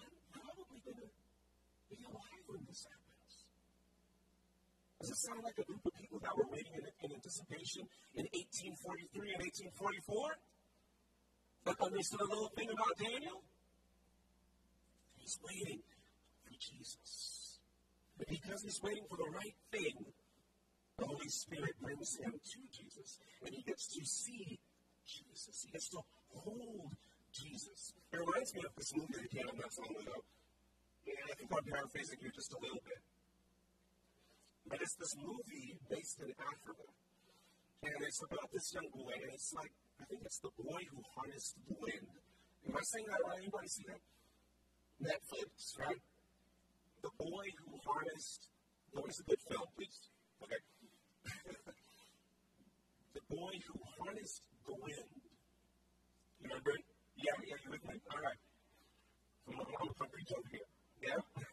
I'm 0.00 0.14
probably 0.32 0.80
going 0.80 1.04
to 1.04 1.08
be 1.92 2.00
alive 2.08 2.44
when 2.48 2.64
this 2.64 2.86
happens. 2.88 3.44
Does 5.00 5.10
it 5.10 5.16
sound 5.16 5.40
like 5.42 5.56
a 5.56 5.64
group 5.64 5.80
of 5.86 5.94
people 5.96 6.20
that 6.20 6.36
were 6.36 6.44
waiting 6.52 6.76
in, 6.76 6.84
in 6.84 7.16
anticipation 7.16 7.88
in 8.12 8.28
1843 8.36 9.32
and 9.32 9.40
1844? 9.72 10.36
But 11.64 11.80
understood 11.80 12.20
a 12.20 12.28
little 12.28 12.52
thing 12.52 12.68
about 12.68 12.92
Daniel? 13.00 13.40
He's 15.16 15.40
waiting 15.40 15.80
for 16.44 16.52
Jesus. 16.60 17.60
And 18.20 18.28
because 18.28 18.60
he's 18.60 18.80
waiting 18.84 19.04
for 19.08 19.16
the 19.16 19.30
right 19.32 19.56
thing, 19.72 20.04
the 21.00 21.06
Holy 21.08 21.32
Spirit 21.32 21.80
brings 21.80 22.20
him 22.20 22.36
to 22.36 22.58
Jesus. 22.68 23.16
And 23.40 23.54
he 23.56 23.62
gets 23.62 23.88
to 23.96 24.04
see 24.04 24.60
Jesus. 25.08 25.64
He 25.64 25.72
gets 25.72 25.88
to 25.96 26.00
hold 26.44 26.92
Jesus. 27.32 27.96
It 28.12 28.20
reminds 28.20 28.52
me 28.52 28.60
of 28.68 28.76
this 28.76 28.92
movie 28.92 29.16
that 29.16 29.30
came 29.32 29.48
out 29.48 29.56
not 29.56 29.72
so 29.72 29.80
long 29.88 29.96
ago. 29.96 30.20
And 31.08 31.16
I 31.24 31.34
think 31.40 31.48
I'm 31.48 31.64
paraphrasing 31.64 32.18
here 32.20 32.32
just 32.36 32.52
a 32.52 32.60
little 32.60 32.84
bit. 32.84 33.00
But 34.70 34.78
it's 34.80 34.94
this 34.94 35.16
movie 35.18 35.74
based 35.90 36.22
in 36.22 36.30
Africa. 36.38 36.86
And 37.82 37.98
it's 38.06 38.22
about 38.22 38.46
this 38.54 38.70
young 38.72 38.86
boy, 38.94 39.10
and 39.18 39.34
it's 39.34 39.50
like 39.52 39.72
I 39.98 40.04
think 40.06 40.22
it's 40.22 40.38
the 40.38 40.54
boy 40.62 40.80
who 40.94 41.02
harnessed 41.16 41.56
the 41.66 41.74
wind. 41.74 42.06
Am 42.68 42.76
I 42.76 42.84
saying 42.86 43.06
that 43.10 43.18
right? 43.26 43.42
Anybody 43.42 43.66
see 43.66 43.84
that? 43.90 44.00
Netflix, 45.02 45.74
right? 45.80 46.00
The 47.02 47.10
boy 47.18 47.46
who 47.58 47.80
harnessed. 47.82 48.48
No, 48.94 49.02
it's 49.08 49.18
a 49.20 49.24
good 49.24 49.40
film, 49.48 49.66
please. 49.76 49.98
Okay. 50.44 50.60
the 53.14 53.24
boy 53.28 53.54
who 53.66 53.74
harnessed 53.98 54.42
the 54.66 54.74
wind. 54.76 55.10
Remember? 56.42 56.72
Yeah, 57.16 57.36
yeah, 57.44 57.56
you 57.64 57.70
with 57.70 57.84
me? 57.88 57.96
All 58.12 58.22
right. 58.22 58.40
I'm, 59.48 59.56
I'm, 59.58 59.88
a 59.88 60.08
preach 60.08 60.32
over 60.36 60.48
here. 60.52 60.68
Yeah? 61.02 61.42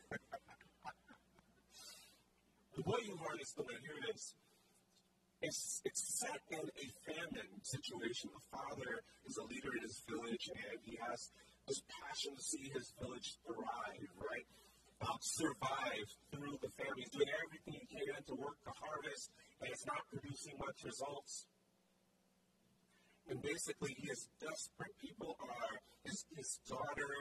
the 2.78 2.84
boy 2.86 3.02
who 3.04 3.18
harnessed 3.18 3.58
the 3.58 3.66
wind. 3.66 3.82
Here. 3.82 3.98
It's, 5.42 5.82
it's 5.86 6.02
set 6.18 6.42
in 6.50 6.66
a 6.66 6.88
famine 7.06 7.52
situation. 7.62 8.30
The 8.34 8.58
father 8.58 9.04
is 9.26 9.38
a 9.38 9.46
leader 9.46 9.70
in 9.78 9.84
his 9.84 10.02
village, 10.10 10.50
and 10.50 10.80
he 10.82 10.98
has 10.98 11.30
this 11.68 11.82
passion 11.86 12.34
to 12.34 12.42
see 12.42 12.72
his 12.74 12.94
village 12.98 13.38
thrive, 13.46 14.10
right? 14.18 14.48
uh, 15.02 15.18
survive 15.22 16.08
through 16.32 16.58
the 16.62 16.72
famine. 16.74 16.98
He's 16.98 17.14
doing 17.14 17.30
everything 17.30 17.86
he 17.86 17.86
can 17.86 18.18
to 18.30 18.36
work 18.36 18.58
the 18.66 18.74
harvest, 18.82 19.30
and 19.62 19.70
it's 19.70 19.86
not 19.86 20.02
producing 20.10 20.58
much 20.58 20.82
results. 20.84 21.46
And 23.30 23.42
basically, 23.42 23.94
he 23.98 24.10
is 24.10 24.30
desperate. 24.40 24.96
People 25.02 25.38
are, 25.42 25.76
his, 26.06 26.26
his 26.36 26.60
daughter 26.66 27.14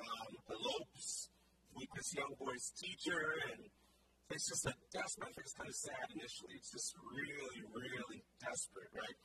um, 0.00 0.32
elopes 0.50 1.30
with 1.74 1.88
this 1.94 2.14
young 2.14 2.34
boy's 2.38 2.72
teacher, 2.76 3.40
and 3.52 3.62
it's 4.30 4.48
just 4.48 4.64
a 4.66 4.74
desperate. 4.92 5.28
I 5.28 5.32
think 5.32 5.46
it's 5.46 5.56
kind 5.56 5.68
of 5.68 5.76
sad 5.76 6.06
initially. 6.14 6.54
It's 6.56 6.72
just 6.72 6.94
really, 7.12 7.60
really 7.72 8.20
desperate, 8.40 8.92
right? 8.94 9.18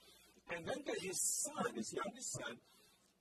And 0.56 0.66
then 0.66 0.82
that 0.86 1.00
his 1.00 1.20
son, 1.22 1.72
his 1.76 1.94
youngest 1.94 2.34
son, 2.34 2.58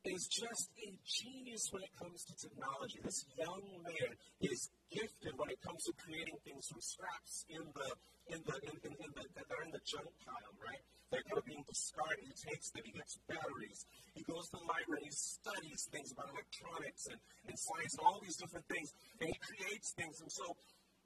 is 0.05 0.27
just 0.31 0.71
a 0.79 0.89
genius 1.05 1.69
when 1.71 1.83
it 1.83 1.93
comes 1.99 2.25
to 2.25 2.33
technology. 2.39 2.99
This 3.03 3.27
young 3.37 3.63
man 3.83 4.11
is 4.41 4.71
gifted 4.91 5.37
when 5.37 5.51
it 5.51 5.61
comes 5.61 5.85
to 5.85 5.93
creating 6.01 6.39
things 6.47 6.67
from 6.71 6.81
scraps 6.81 7.45
in 7.51 7.63
the 7.75 7.89
in 8.33 8.41
the 8.47 8.57
in, 8.63 8.77
in, 8.85 8.93
in 8.95 9.11
the 9.13 9.25
that 9.37 9.49
are 9.51 9.63
in 9.65 9.73
the 9.75 9.83
junk 9.85 10.09
pile, 10.25 10.55
right? 10.65 10.81
They're 11.11 11.25
kind 11.25 11.41
of 11.41 11.47
being 11.49 11.65
discarded. 11.65 12.21
He 12.21 12.37
takes 12.37 12.69
them, 12.71 12.85
he 12.85 12.93
gets 12.93 13.17
batteries. 13.29 13.89
He 14.13 14.23
goes 14.29 14.49
to 14.53 14.61
the 14.61 14.67
library, 14.69 15.09
he 15.09 15.15
studies 15.15 15.89
things 15.89 16.13
about 16.13 16.29
electronics 16.37 17.09
and, 17.09 17.19
and 17.49 17.57
science 17.57 17.97
and 17.97 18.05
all 18.05 18.21
these 18.21 18.37
different 18.37 18.69
things, 18.69 18.93
and 19.21 19.33
he 19.33 19.37
creates 19.41 19.97
things. 19.97 20.21
And 20.21 20.31
so 20.31 20.53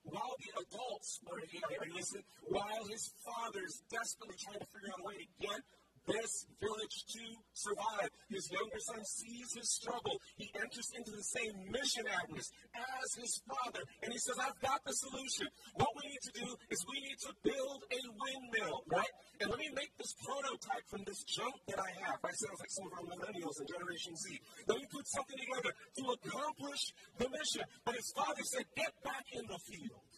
while 0.05 0.35
the 0.39 0.51
adults 0.63 1.21
are 1.31 1.39
you 1.87 1.95
listening? 1.95 2.25
While 2.49 2.85
his 2.89 3.13
father's 3.25 3.83
desperately 3.91 4.37
trying 4.39 4.61
to 4.61 4.67
figure 4.67 4.91
out 4.93 5.01
a 5.01 5.05
way 5.07 5.15
to 5.23 5.29
get 5.41 5.61
this 6.07 6.47
village 6.61 6.97
to 7.15 7.23
survive. 7.55 8.11
His 8.29 8.51
younger 8.51 8.81
son 8.81 9.05
sees 9.05 9.55
his 9.55 9.69
struggle. 9.71 10.19
He 10.37 10.51
enters 10.59 10.91
into 10.97 11.11
the 11.11 11.23
same 11.23 11.71
mission, 11.71 12.05
Agnes, 12.11 12.51
as 12.75 13.09
his 13.15 13.41
father. 13.47 13.83
And 14.03 14.13
he 14.13 14.19
says, 14.19 14.37
I've 14.41 14.59
got 14.61 14.83
the 14.85 14.93
solution. 14.93 15.47
What 15.75 15.95
we 15.95 16.11
need 16.11 16.23
to 16.27 16.35
do 16.43 16.49
is 16.71 16.85
we 16.91 16.99
need 17.01 17.19
to 17.23 17.33
build 17.43 17.81
a 17.91 18.01
windmill, 18.19 18.83
right? 18.91 19.15
And 19.41 19.51
let 19.51 19.59
me 19.59 19.71
make 19.75 19.95
this 19.99 20.15
prototype 20.23 20.87
from 20.91 21.03
this 21.07 21.23
junk 21.25 21.55
that 21.69 21.79
I 21.79 21.91
have. 22.07 22.19
Right? 22.23 22.35
Sounds 22.35 22.59
like 22.59 22.71
some 22.71 22.87
of 22.87 22.95
our 22.99 23.07
millennials 23.07 23.59
and 23.59 23.69
Generation 23.69 24.15
Z. 24.17 24.39
Let 24.67 24.79
me 24.79 24.87
put 24.91 25.07
something 25.07 25.39
together 25.39 25.71
to 25.71 26.03
accomplish 26.19 26.95
the 27.19 27.29
mission. 27.31 27.63
But 27.85 27.97
his 27.97 28.11
father 28.15 28.43
said, 28.43 28.67
Get 28.77 28.93
back 29.05 29.27
in 29.33 29.47
the 29.47 29.59
field. 29.59 30.11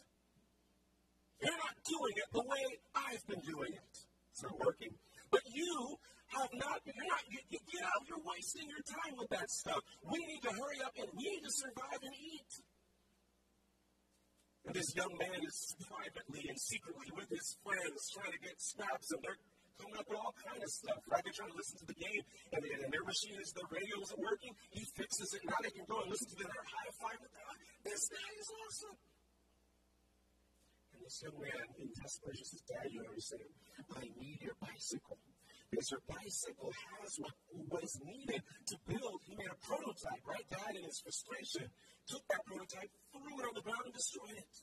You're 1.40 1.60
not 1.60 1.76
doing 1.84 2.14
it 2.16 2.28
the 2.32 2.44
way 2.44 2.64
I've 2.94 3.24
been 3.26 3.40
doing 3.44 3.72
it. 3.72 3.94
It's 4.32 4.42
not 4.42 4.58
working. 4.58 4.94
But 5.34 5.50
you 5.50 5.98
have 6.38 6.52
not, 6.54 6.78
you're 6.86 7.10
not, 7.10 7.26
you, 7.26 7.42
get 7.50 7.82
out, 7.82 8.06
you're 8.06 8.22
wasting 8.22 8.70
your 8.70 8.86
time 8.86 9.18
with 9.18 9.26
that 9.34 9.50
stuff. 9.50 9.82
We 10.06 10.22
need 10.22 10.46
to 10.46 10.54
hurry 10.54 10.78
up 10.86 10.94
and 10.94 11.10
we 11.10 11.26
need 11.26 11.42
to 11.42 11.50
survive 11.50 11.98
and 11.98 12.14
eat. 12.14 12.52
And 14.62 14.72
this 14.78 14.94
young 14.94 15.10
man 15.18 15.42
is 15.42 15.74
privately 15.90 16.46
and 16.46 16.54
secretly 16.54 17.10
with 17.18 17.28
his 17.34 17.58
friends 17.66 18.14
trying 18.14 18.30
to 18.30 18.40
get 18.40 18.56
scraps, 18.62 19.10
and 19.10 19.20
they're 19.20 19.36
coming 19.76 19.98
up 19.98 20.06
with 20.08 20.22
all 20.22 20.32
kind 20.40 20.62
of 20.62 20.70
stuff, 20.70 21.02
right? 21.10 21.20
They're 21.20 21.36
trying 21.36 21.52
to 21.52 21.58
listen 21.58 21.82
to 21.82 21.88
the 21.90 21.98
game, 21.98 22.22
and, 22.54 22.62
and 22.62 22.88
their 22.94 23.04
machine 23.04 23.36
is 23.42 23.50
the 23.52 23.66
radio 23.68 24.00
isn't 24.00 24.22
working. 24.22 24.54
He 24.70 24.86
fixes 24.96 25.34
it. 25.34 25.42
Now 25.44 25.58
they 25.60 25.74
can 25.74 25.84
go 25.84 26.00
and 26.00 26.08
listen 26.08 26.30
to 26.30 26.38
their 26.46 26.64
high 26.64 26.90
five 26.96 27.18
with 27.20 27.34
God. 27.34 27.54
This 27.84 28.08
guy 28.08 28.30
is 28.38 28.48
awesome. 28.64 28.96
Man 31.22 31.70
in 31.78 31.94
Dad, 31.94 32.90
you 32.90 33.06
understand? 33.06 33.46
I 33.94 34.02
need 34.18 34.42
your 34.42 34.58
bicycle. 34.58 35.18
Because 35.70 35.90
your 35.90 36.02
bicycle 36.10 36.74
has 36.74 37.14
what, 37.22 37.34
what 37.70 37.84
is 37.84 37.98
needed 38.02 38.42
to 38.42 38.76
build. 38.82 39.22
He 39.22 39.38
made 39.38 39.46
a 39.46 39.58
prototype, 39.62 40.26
right? 40.26 40.42
Dad, 40.50 40.74
in 40.74 40.82
his 40.82 40.98
frustration, 40.98 41.70
took 42.10 42.22
that 42.34 42.42
prototype, 42.46 42.90
threw 43.14 43.30
it 43.38 43.46
on 43.46 43.54
the 43.54 43.62
ground, 43.62 43.86
and 43.86 43.94
destroyed 43.94 44.34
it. 44.34 44.54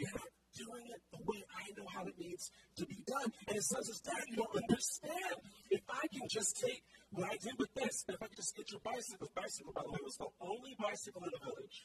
You're 0.00 0.16
not 0.16 0.32
doing 0.56 0.86
it 0.96 1.00
the 1.12 1.20
way 1.28 1.44
I 1.44 1.76
know 1.76 1.88
how 1.92 2.08
it 2.08 2.16
needs 2.16 2.48
to 2.80 2.86
be 2.86 3.04
done. 3.04 3.28
And 3.48 3.56
his 3.56 3.68
son 3.68 3.84
says, 3.84 4.00
Dad, 4.00 4.24
you 4.32 4.36
don't 4.40 4.56
understand. 4.64 5.36
If 5.68 5.84
I 5.92 6.08
can 6.08 6.24
just 6.28 6.56
take 6.56 6.80
what 7.12 7.28
I 7.28 7.36
did 7.36 7.52
with 7.60 7.72
this, 7.76 8.04
if 8.08 8.16
I 8.16 8.32
can 8.32 8.36
just 8.36 8.56
get 8.56 8.70
your 8.72 8.80
bicycle, 8.80 9.28
bicycle, 9.36 9.76
by 9.76 9.84
the 9.84 9.92
way, 9.92 10.00
was 10.00 10.16
the 10.16 10.32
only 10.40 10.72
bicycle 10.80 11.20
in 11.20 11.30
the 11.36 11.42
village. 11.44 11.84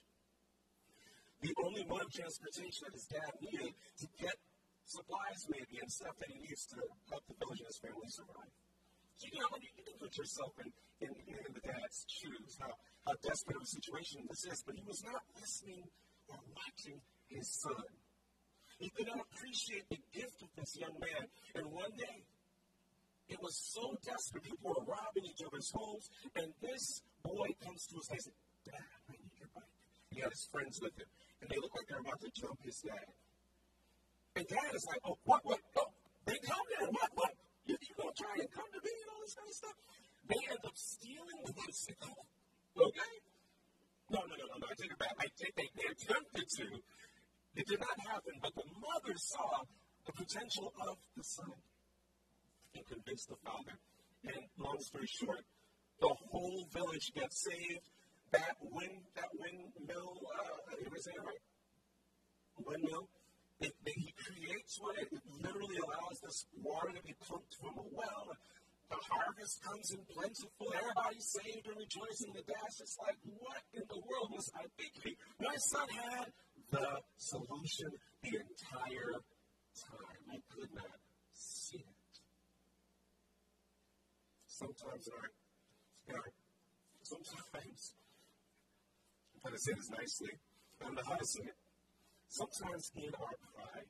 The 1.44 1.52
only 1.60 1.84
mode 1.84 2.08
of 2.08 2.12
transportation 2.16 2.88
that 2.88 2.96
his 2.96 3.08
dad 3.12 3.32
needed 3.44 3.76
to 3.76 4.08
get 4.16 4.36
supplies 4.88 5.44
maybe 5.52 5.76
and 5.84 5.92
stuff 5.92 6.16
that 6.24 6.32
he 6.32 6.40
needs 6.40 6.64
to 6.72 6.80
help 7.12 7.24
the 7.28 7.36
village 7.36 7.60
and 7.60 7.68
his 7.68 7.80
family 7.84 8.08
survive. 8.08 8.54
So 9.20 9.28
you 9.28 9.40
know, 9.44 9.52
you, 9.60 9.84
can 9.84 10.00
put 10.00 10.16
yourself 10.16 10.56
in, 10.64 10.72
in, 11.04 11.12
in 11.12 11.52
the 11.52 11.64
dad's 11.64 12.00
shoes, 12.08 12.56
how, 12.64 12.72
how 13.04 13.14
desperate 13.20 13.60
of 13.60 13.64
a 13.64 13.72
situation 13.76 14.24
this 14.32 14.48
is, 14.48 14.64
but 14.64 14.76
he 14.76 14.84
was 14.88 15.04
not 15.04 15.20
listening 15.36 15.84
or 16.32 16.40
watching 16.56 17.00
his 17.28 17.48
son. 17.60 17.92
He 18.80 18.88
could 18.96 19.08
not 19.08 19.28
appreciate 19.28 19.88
the 19.92 20.00
gift 20.16 20.40
of 20.44 20.50
this 20.56 20.76
young 20.80 20.96
man. 20.96 21.24
And 21.56 21.72
one 21.72 21.92
day, 22.00 22.24
it 23.30 23.40
was 23.40 23.56
so 23.72 23.96
desperate, 24.04 24.44
people 24.44 24.76
were 24.76 24.84
robbing 24.84 25.28
each 25.28 25.44
other's 25.44 25.72
homes, 25.72 26.08
and 26.36 26.52
this 26.60 27.04
boy 27.24 27.48
comes 27.64 27.88
to 27.88 28.00
us 28.00 28.08
and 28.12 28.20
says, 28.20 28.36
Dad, 28.68 28.88
I 29.08 29.16
need 29.16 29.36
your 29.40 29.52
bike. 29.56 29.72
He 30.12 30.20
had 30.20 30.32
his 30.32 30.48
friends 30.52 30.80
with 30.82 30.94
him, 31.00 31.08
and 31.44 31.52
they 31.52 31.60
look 31.60 31.76
like 31.76 31.88
they're 31.92 32.00
about 32.00 32.24
to 32.24 32.32
jump 32.32 32.56
his 32.64 32.80
dad. 32.80 33.12
And 34.40 34.48
dad 34.48 34.72
is 34.72 34.88
like, 34.88 35.04
oh, 35.04 35.20
what, 35.28 35.44
what? 35.44 35.60
Oh, 35.76 35.92
they 36.24 36.40
come 36.40 36.64
there. 36.72 36.88
What, 36.88 37.12
what? 37.20 37.36
You, 37.68 37.76
you 37.84 37.94
gonna 38.00 38.16
try 38.16 38.32
and 38.40 38.48
come 38.48 38.72
to 38.72 38.80
me 38.80 38.96
and 38.96 39.10
all 39.12 39.22
this 39.28 39.36
kind 39.36 39.52
of 39.52 39.56
stuff? 39.60 39.78
They 40.24 40.40
end 40.48 40.64
up 40.64 40.78
stealing 40.80 41.40
the 41.44 41.52
bicycle. 41.52 42.16
Okay? 42.80 43.14
No, 44.08 44.24
no, 44.24 44.34
no, 44.40 44.46
no, 44.48 44.56
no. 44.56 44.68
I 44.72 44.76
take 44.80 44.92
it 44.96 45.00
back. 45.04 45.16
I 45.20 45.28
take 45.36 45.54
they, 45.60 45.68
they 45.76 45.88
attempted 45.92 46.48
to. 46.48 46.66
It 47.60 47.68
did 47.68 47.80
not 47.84 48.00
happen, 48.08 48.40
but 48.40 48.56
the 48.56 48.68
mother 48.80 49.16
saw 49.20 49.68
the 50.08 50.14
potential 50.16 50.72
of 50.80 50.96
the 51.20 51.24
son 51.28 51.60
and 52.74 52.88
convinced 52.88 53.28
the 53.28 53.40
father. 53.44 53.76
And 54.24 54.48
long 54.58 54.80
story 54.80 55.12
short, 55.12 55.44
the 56.00 56.08
whole 56.32 56.66
village 56.72 57.12
gets 57.14 57.44
saved. 57.44 57.84
That 58.34 58.58
wind, 58.62 59.06
that 59.16 59.30
windmill, 59.38 60.18
uh, 60.26 60.86
am 60.86 60.92
I 60.94 61.00
saying 61.00 61.24
right? 61.24 61.44
Windmill 62.58 63.10
it, 63.64 63.74
it, 63.86 63.96
he 63.96 64.14
creates 64.20 64.80
one. 64.82 64.96
It 65.00 65.08
literally 65.40 65.78
allows 65.80 66.20
this 66.20 66.46
water 66.62 66.92
to 66.92 67.02
be 67.04 67.16
pumped 67.24 67.56
from 67.56 67.78
a 67.80 67.88
well. 67.96 68.36
The 68.90 69.00
harvest 69.10 69.64
comes 69.64 69.92
in 69.92 70.04
plentiful. 70.12 70.68
Everybody's 70.76 71.32
saved 71.32 71.66
and 71.68 71.78
rejoicing. 71.80 72.34
The 72.36 72.44
dash 72.44 72.78
is 72.84 72.98
like, 73.00 73.18
what 73.40 73.64
in 73.74 73.84
the 73.88 74.02
world 74.04 74.36
was 74.36 74.52
I 74.54 74.68
thinking? 74.76 75.16
My 75.40 75.56
son 75.56 75.88
had 75.90 76.28
the 76.72 77.00
solution 77.18 77.90
the 78.22 78.44
entire 78.44 79.16
time. 79.80 80.22
I 80.30 80.38
could 80.52 80.76
not 80.76 81.00
see 81.34 81.80
it. 81.80 82.14
Sometimes 84.48 85.08
our 85.08 85.30
sometimes, 87.04 87.94
I'm 89.46 89.52
to 89.52 89.60
say 89.60 89.74
this 89.74 89.90
nicely. 89.90 90.32
Don't 90.80 90.96
know 90.96 91.02
how 91.08 91.16
to 91.16 91.26
say 91.26 91.44
it 91.44 91.56
sometimes 92.34 92.92
in 92.96 93.12
our 93.22 93.36
pride, 93.54 93.86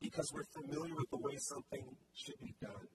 because 0.00 0.30
we're 0.32 0.44
familiar 0.44 0.94
with 0.94 1.08
the 1.10 1.16
way 1.16 1.36
something 1.38 1.96
should 2.12 2.38
be 2.40 2.54
done, 2.60 2.88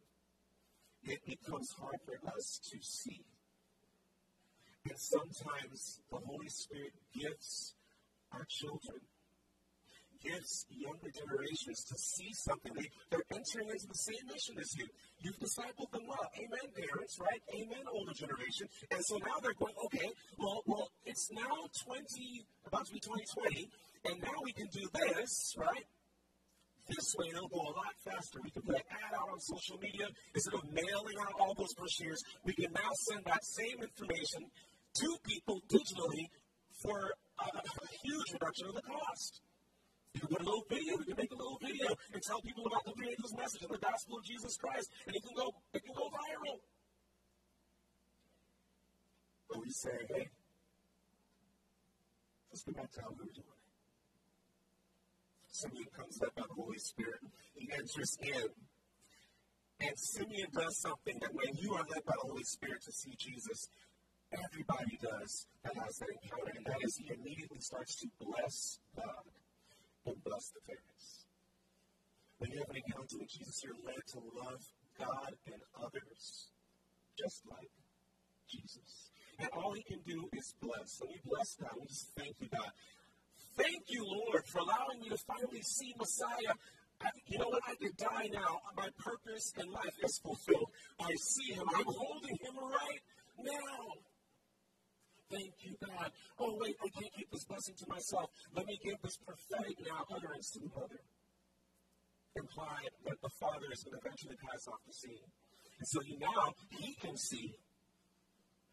it 1.03 1.25
becomes 1.25 1.73
hard 1.79 1.97
for 2.05 2.19
us 2.29 2.59
to 2.69 2.77
see. 2.81 3.25
And 4.85 4.97
sometimes 4.97 6.01
the 6.11 6.17
Holy 6.17 6.49
Spirit 6.49 6.93
gives 7.11 7.73
our 8.31 8.45
children 8.47 9.01
gives 10.23 10.65
younger 10.69 11.11
generations 11.11 11.83
to 11.87 11.95
see 11.97 12.31
something. 12.33 12.73
They, 12.73 12.87
they're 13.09 13.29
entering 13.31 13.69
into 13.71 13.87
the 13.87 13.99
same 13.99 14.23
mission 14.27 14.55
as 14.59 14.69
you. 14.77 14.87
You've 15.19 15.39
discipled 15.39 15.91
them 15.91 16.05
well. 16.07 16.27
Amen, 16.37 16.67
parents, 16.75 17.19
right? 17.19 17.41
Amen, 17.55 17.83
older 17.91 18.13
generation. 18.13 18.67
And 18.91 19.03
so 19.03 19.17
now 19.17 19.39
they're 19.41 19.57
going, 19.57 19.75
okay, 19.85 20.09
well, 20.37 20.63
well, 20.65 20.87
it's 21.05 21.31
now 21.31 21.67
20, 21.85 22.45
about 22.67 22.85
to 22.87 22.93
be 22.93 22.99
2020, 22.99 23.67
and 24.05 24.15
now 24.21 24.37
we 24.43 24.53
can 24.53 24.67
do 24.71 24.83
this, 24.93 25.55
right? 25.57 25.85
This 26.89 27.13
way, 27.19 27.29
it'll 27.29 27.47
go 27.49 27.61
a 27.61 27.75
lot 27.77 27.93
faster. 28.03 28.39
We 28.41 28.49
can 28.49 28.63
put 28.63 28.75
an 28.75 28.87
ad 28.89 29.13
out 29.13 29.29
on 29.29 29.39
social 29.39 29.77
media 29.77 30.09
instead 30.33 30.55
of 30.55 30.63
mailing 30.73 31.17
out 31.21 31.33
all 31.39 31.53
those 31.53 31.73
brochures. 31.77 32.17
We 32.43 32.53
can 32.53 32.73
now 32.73 32.89
send 33.09 33.25
that 33.25 33.45
same 33.45 33.77
information 33.77 34.49
to 34.49 35.07
people 35.23 35.61
digitally 35.69 36.25
for 36.81 36.97
a, 36.97 37.45
a 37.45 37.87
huge 38.03 38.33
reduction 38.33 38.67
of 38.69 38.75
the 38.75 38.81
cost. 38.81 39.41
You 40.19 40.27
a 40.35 40.43
little 40.43 40.65
video, 40.69 40.97
you 40.99 41.05
can 41.05 41.15
make 41.15 41.31
a 41.31 41.35
little 41.35 41.57
video 41.61 41.95
and 42.13 42.21
tell 42.21 42.41
people 42.41 42.65
about 42.67 42.83
the 42.83 42.91
good 42.91 43.15
message 43.37 43.63
of 43.63 43.69
the 43.69 43.77
gospel 43.77 44.17
of 44.17 44.25
Jesus 44.25 44.57
Christ, 44.57 44.91
and 45.07 45.15
it 45.15 45.23
can 45.23 45.31
go, 45.33 45.55
it 45.73 45.83
can 45.83 45.93
go 45.95 46.09
viral. 46.09 46.59
But 49.47 49.61
we 49.63 49.71
say, 49.71 49.95
hey, 50.09 50.27
let's 52.51 52.63
go 52.63 52.73
we 52.73 52.81
were 52.81 53.31
doing 53.31 53.47
it. 53.47 53.59
Simeon 55.47 55.87
comes 55.95 56.21
up 56.21 56.35
by 56.35 56.43
the 56.47 56.53
Holy 56.53 56.79
Spirit. 56.79 57.21
He 57.55 57.69
enters 57.71 58.17
in. 58.21 58.49
And 59.79 59.97
Simeon 59.97 60.49
does 60.53 60.77
something 60.81 61.17
that 61.21 61.33
when 61.33 61.55
you 61.55 61.75
are 61.75 61.85
led 61.95 62.03
by 62.03 62.13
the 62.21 62.27
Holy 62.27 62.43
Spirit 62.43 62.81
to 62.83 62.91
see 62.91 63.15
Jesus, 63.17 63.69
everybody 64.33 64.99
does 65.01 65.47
that 65.63 65.75
has 65.77 65.97
that 65.99 66.09
encounter, 66.09 66.51
and 66.57 66.65
that 66.65 66.83
is 66.83 66.97
he 66.97 67.09
immediately 67.13 67.59
starts 67.61 67.95
to 68.01 68.07
bless 68.19 68.79
God 68.97 69.23
and 70.05 70.15
bless 70.23 70.49
the 70.49 70.61
parents. 70.65 71.25
When 72.39 72.51
you 72.51 72.59
have 72.59 72.69
an 72.69 72.77
encounter 72.77 73.17
with 73.19 73.29
Jesus, 73.29 73.63
you're 73.63 73.75
led 73.83 73.99
to 74.15 74.19
love 74.39 74.63
God 74.97 75.33
and 75.47 75.61
others 75.75 76.51
just 77.17 77.43
like 77.49 77.71
Jesus. 78.47 79.11
And 79.39 79.49
all 79.51 79.73
he 79.73 79.83
can 79.83 79.99
do 80.07 80.29
is 80.33 80.53
bless. 80.61 80.99
And 81.01 81.09
we 81.11 81.19
bless 81.25 81.55
God. 81.55 81.71
We 81.79 81.87
just 81.87 82.11
thank 82.15 82.35
you, 82.39 82.47
God. 82.47 82.71
Thank 83.57 83.83
you, 83.87 84.03
Lord, 84.05 84.45
for 84.47 84.59
allowing 84.59 85.01
me 85.01 85.09
to 85.09 85.17
finally 85.17 85.61
see 85.61 85.93
Messiah. 85.97 86.55
I, 87.01 87.09
you 87.27 87.39
know 87.39 87.47
what? 87.47 87.63
I 87.67 87.75
could 87.75 87.95
die 87.95 88.29
now. 88.31 88.59
My 88.75 88.87
purpose 88.97 89.53
in 89.59 89.71
life 89.71 89.95
is 90.03 90.19
fulfilled. 90.19 90.71
I 90.99 91.11
see 91.15 91.53
him. 91.53 91.63
I'm 91.75 91.85
holding 91.87 92.37
him 92.39 92.55
right 92.55 93.03
now. 93.39 93.99
Thank 95.29 95.53
you, 95.61 95.77
God. 95.77 96.09
Oh, 96.39 96.57
wait, 96.57 96.75
I 96.81 96.89
can't 96.89 97.13
keep 97.13 97.29
this 97.29 97.45
blessing 97.45 97.75
to 97.77 97.85
myself. 97.87 98.29
Let 98.55 98.65
me 98.65 98.79
give 98.81 98.97
this 99.03 99.17
prophetic 99.21 99.77
now 99.85 100.01
utterance 100.09 100.49
to 100.57 100.59
the 100.59 100.71
mother. 100.73 101.01
Implied 102.35 102.89
that 103.05 103.21
the 103.21 103.33
father 103.39 103.69
is 103.71 103.83
going 103.85 103.93
to 103.93 104.01
eventually 104.01 104.37
pass 104.41 104.65
off 104.67 104.81
the 104.87 104.93
scene. 104.93 105.29
And 105.77 105.87
so 105.87 106.01
he 106.01 106.17
now, 106.17 106.53
he 106.81 106.95
can 106.97 107.17
see 107.17 107.53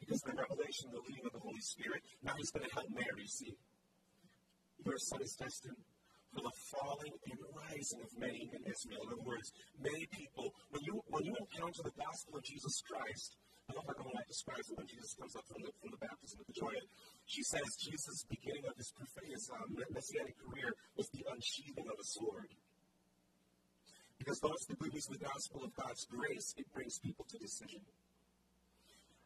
because 0.00 0.20
the 0.22 0.32
revelation, 0.32 0.92
the 0.92 1.04
leading 1.08 1.26
of 1.26 1.32
the 1.32 1.44
Holy 1.44 1.60
Spirit, 1.60 2.00
now 2.22 2.32
he's 2.36 2.50
going 2.50 2.64
to 2.68 2.72
help 2.72 2.88
Mary 2.88 3.26
see. 3.26 3.56
Your 4.84 4.98
son 4.98 5.20
is 5.22 5.34
destined 5.36 5.82
for 6.32 6.40
the 6.40 6.52
falling 6.70 7.16
and 7.32 7.38
rising 7.52 8.00
of 8.04 8.10
many 8.20 8.48
in 8.52 8.60
Israel. 8.64 9.02
In 9.02 9.12
other 9.12 9.24
words, 9.24 9.52
many 9.80 10.06
people, 10.12 10.52
when 10.70 10.82
you 10.84 11.00
when 11.08 11.24
you 11.24 11.34
encounter 11.36 11.82
the 11.82 11.96
gospel 11.96 12.36
of 12.36 12.44
Jesus 12.44 12.82
Christ, 12.84 13.36
I 13.66 13.74
love 13.74 13.86
how 13.90 13.98
Ellen 13.98 14.26
describes 14.30 14.70
it 14.70 14.78
when 14.78 14.86
Jesus 14.86 15.14
comes 15.18 15.34
up 15.34 15.42
from 15.50 15.62
the, 15.62 15.70
from 15.82 15.90
the 15.90 15.98
baptism 15.98 16.38
of 16.38 16.46
the 16.46 16.54
Jordan. 16.54 16.86
She 17.26 17.42
says 17.42 17.66
Jesus' 17.82 18.22
beginning 18.30 18.62
of 18.62 18.78
his 18.78 18.94
prophetic 18.94 19.34
um, 19.50 19.74
messianic 19.90 20.38
career 20.38 20.70
was 20.94 21.10
the 21.10 21.26
unsheathing 21.26 21.90
of 21.90 21.98
a 21.98 22.06
sword. 22.06 22.50
Because 24.18 24.38
those 24.40 24.62
the 24.70 24.78
good 24.78 24.94
news 24.94 25.06
of 25.10 25.18
the 25.18 25.24
gospel 25.26 25.64
of 25.64 25.74
God's 25.74 26.06
grace, 26.06 26.54
it 26.56 26.66
brings 26.72 26.98
people 26.98 27.26
to 27.28 27.38
decision. 27.38 27.82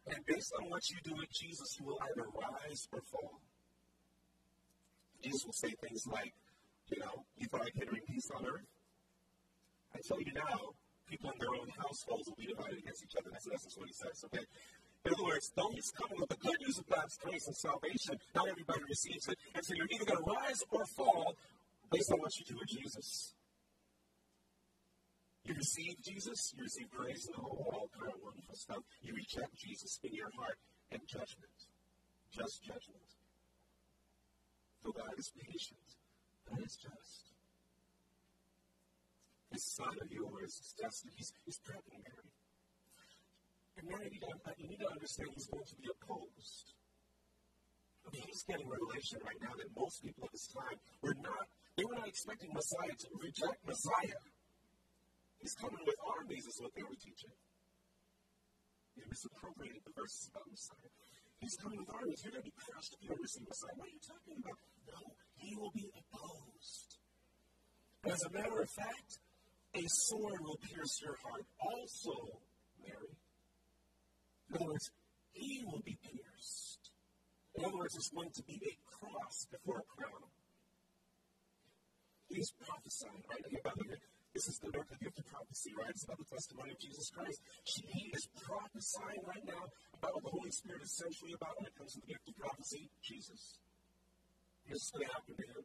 And 0.08 0.24
based 0.26 0.52
on 0.58 0.68
what 0.70 0.82
you 0.88 0.96
do 1.04 1.14
with 1.14 1.30
Jesus, 1.30 1.76
you 1.78 1.84
will 1.86 2.00
either 2.00 2.26
rise 2.32 2.88
or 2.92 3.00
fall. 3.12 3.40
Jesus 5.22 5.44
will 5.44 5.52
say 5.52 5.72
things 5.84 6.06
like, 6.08 6.32
you 6.88 6.98
know, 6.98 7.24
you 7.36 7.46
thought 7.46 7.62
I 7.62 7.70
could 7.70 7.88
bring 7.88 8.02
peace 8.08 8.28
on 8.34 8.46
earth? 8.46 8.66
I 9.94 9.98
tell 10.06 10.20
you 10.20 10.32
now, 10.32 10.74
people 11.10 11.34
in 11.34 11.38
their 11.42 11.50
own 11.50 11.66
households 11.74 12.30
will 12.30 12.38
be 12.38 12.46
divided 12.46 12.78
against 12.78 13.02
each 13.02 13.16
other. 13.18 13.30
That's, 13.34 13.50
that's 13.50 13.76
what 13.76 13.90
he 13.90 13.96
says, 13.98 14.22
okay? 14.30 14.46
In 15.04 15.12
other 15.12 15.24
words, 15.24 15.50
though 15.56 15.70
he's 15.74 15.90
coming 15.90 16.20
with 16.20 16.30
the 16.30 16.38
good 16.38 16.60
news 16.62 16.78
of 16.78 16.86
God's 16.86 17.16
grace 17.18 17.46
and 17.50 17.56
salvation, 17.56 18.14
not 18.34 18.48
everybody 18.48 18.84
receives 18.86 19.26
it. 19.28 19.36
And 19.54 19.64
so 19.64 19.74
you're 19.74 19.90
either 19.90 20.04
going 20.04 20.22
to 20.22 20.30
rise 20.30 20.62
or 20.70 20.86
fall 20.86 21.34
based 21.90 22.12
on 22.12 22.20
what 22.20 22.30
you 22.38 22.44
do 22.46 22.56
with 22.60 22.68
Jesus. 22.68 23.34
You 25.44 25.54
receive 25.54 25.96
Jesus, 26.04 26.52
you 26.54 26.62
receive 26.62 26.90
grace 26.90 27.26
and 27.26 27.36
all, 27.42 27.88
kind 27.98 28.12
of 28.12 28.20
wonderful 28.22 28.54
stuff. 28.54 28.84
You 29.02 29.14
reject 29.14 29.56
Jesus 29.56 29.98
in 30.04 30.14
your 30.14 30.28
heart 30.38 30.58
and 30.92 31.00
judgment, 31.08 31.58
just 32.30 32.62
judgment. 32.62 33.08
For 34.84 34.92
God 34.92 35.16
is 35.18 35.32
patient, 35.34 35.80
God 36.48 36.60
is 36.62 36.76
just. 36.76 37.29
This 39.50 39.66
son 39.74 39.94
of 39.98 40.08
yours 40.10 40.54
is 40.62 40.70
destined, 40.78 41.12
he's, 41.18 41.32
he's 41.44 41.58
pregnant 41.66 42.06
Mary. 42.06 42.30
And 43.78 43.84
Mary, 43.90 44.06
you, 44.14 44.66
need 44.68 44.78
to 44.78 44.90
understand 44.90 45.30
he's 45.34 45.50
going 45.50 45.66
to 45.66 45.76
be 45.76 45.90
opposed. 45.90 46.66
I 48.06 48.08
mean, 48.14 48.24
he's 48.30 48.44
getting 48.46 48.68
revelation 48.70 49.18
right 49.26 49.40
now 49.42 49.54
that 49.58 49.68
most 49.74 50.02
people 50.06 50.24
at 50.24 50.32
this 50.32 50.46
time 50.54 50.78
were 51.02 51.16
not, 51.18 51.50
they 51.74 51.84
were 51.84 51.98
not 51.98 52.06
expecting 52.06 52.54
Messiah 52.54 52.94
to 52.94 53.08
reject 53.18 53.58
Messiah. 53.66 54.20
He's 55.42 55.56
coming 55.56 55.82
with 55.82 55.98
armies, 56.04 56.46
is 56.46 56.60
what 56.60 56.70
they 56.76 56.84
were 56.84 57.00
teaching. 57.00 57.32
They 58.94 59.04
misappropriated 59.08 59.82
the 59.82 59.94
verses 59.96 60.28
about 60.30 60.46
Messiah. 60.46 60.92
He's 61.40 61.56
coming 61.56 61.80
with 61.80 61.88
armies. 61.88 62.20
You're 62.20 62.36
going 62.36 62.44
to 62.44 62.50
be 62.52 62.56
crushed 62.60 62.92
if 62.94 63.00
you 63.00 63.08
don't 63.08 63.24
receive 63.24 63.48
Messiah. 63.48 63.72
What 63.80 63.88
are 63.88 63.96
you 63.96 64.04
talking 64.04 64.36
about? 64.44 64.58
No, 64.84 65.00
he 65.40 65.56
will 65.56 65.72
be 65.72 65.88
opposed. 65.88 67.00
As 68.04 68.20
a 68.28 68.30
matter 68.36 68.60
of 68.60 68.68
fact, 68.68 69.24
a 69.74 69.82
sword 69.86 70.40
will 70.40 70.58
pierce 70.58 71.00
your 71.02 71.16
heart 71.22 71.46
also, 71.60 72.40
Mary. 72.82 73.14
In 74.50 74.56
other 74.56 74.66
words, 74.66 74.90
he 75.32 75.62
will 75.64 75.82
be 75.84 75.96
pierced. 76.02 76.90
In 77.54 77.64
other 77.64 77.76
words, 77.76 77.94
there's 77.94 78.10
going 78.10 78.30
to 78.34 78.42
be 78.42 78.58
a 78.58 78.74
cross 78.86 79.46
before 79.50 79.78
a 79.78 79.86
crown. 79.86 80.26
He's 82.28 82.52
prophesying 82.62 83.22
right. 83.26 83.42
This 84.34 84.46
is 84.46 84.58
the 84.62 84.70
miracle 84.70 84.94
gift 85.02 85.18
of 85.18 85.26
prophecy, 85.26 85.74
right? 85.74 85.90
It's 85.90 86.04
about 86.06 86.18
the 86.22 86.30
testimony 86.30 86.70
of 86.70 86.78
Jesus 86.78 87.10
Christ. 87.10 87.42
He 87.66 88.14
is 88.14 88.30
prophesying 88.38 89.22
right 89.26 89.42
now 89.42 89.66
about 89.98 90.14
what 90.14 90.22
the 90.22 90.34
Holy 90.38 90.54
Spirit 90.54 90.82
is 90.86 90.94
essentially 90.94 91.34
about 91.34 91.58
when 91.58 91.66
it 91.66 91.74
comes 91.74 91.98
to 91.98 92.00
the 92.00 92.06
gift 92.06 92.30
of 92.30 92.38
prophecy 92.38 92.90
Jesus. 93.02 93.58
This 94.70 94.86
is 94.86 94.90
going 94.94 95.06
to 95.06 95.12
happen 95.12 95.34
to 95.34 95.46
him. 95.50 95.62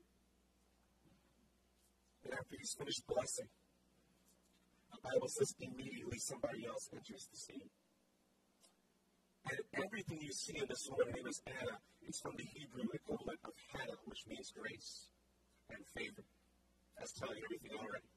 And 2.26 2.34
after 2.34 2.56
he's 2.58 2.74
finished 2.74 3.06
blessing, 3.06 3.46
the 4.96 5.04
Bible 5.04 5.28
says 5.28 5.54
immediately 5.60 6.20
somebody 6.20 6.66
else 6.66 6.90
enters 6.94 7.28
the 7.32 7.38
scene. 7.38 7.70
And 9.52 9.60
everything 9.86 10.20
you 10.22 10.34
see 10.34 10.58
in 10.58 10.66
this 10.68 10.90
woman, 10.90 11.14
name 11.14 11.28
is 11.28 11.42
Anna, 11.46 11.78
is 12.08 12.20
from 12.20 12.34
the 12.36 12.44
Hebrew 12.44 12.90
equivalent 12.94 13.40
of 13.46 13.54
Hannah, 13.74 14.00
which 14.06 14.26
means 14.28 14.52
grace 14.58 15.08
and 15.70 15.86
favor. 15.94 16.26
That's 16.98 17.14
telling 17.14 17.38
you 17.38 17.46
everything 17.46 17.78
already. 17.78 18.10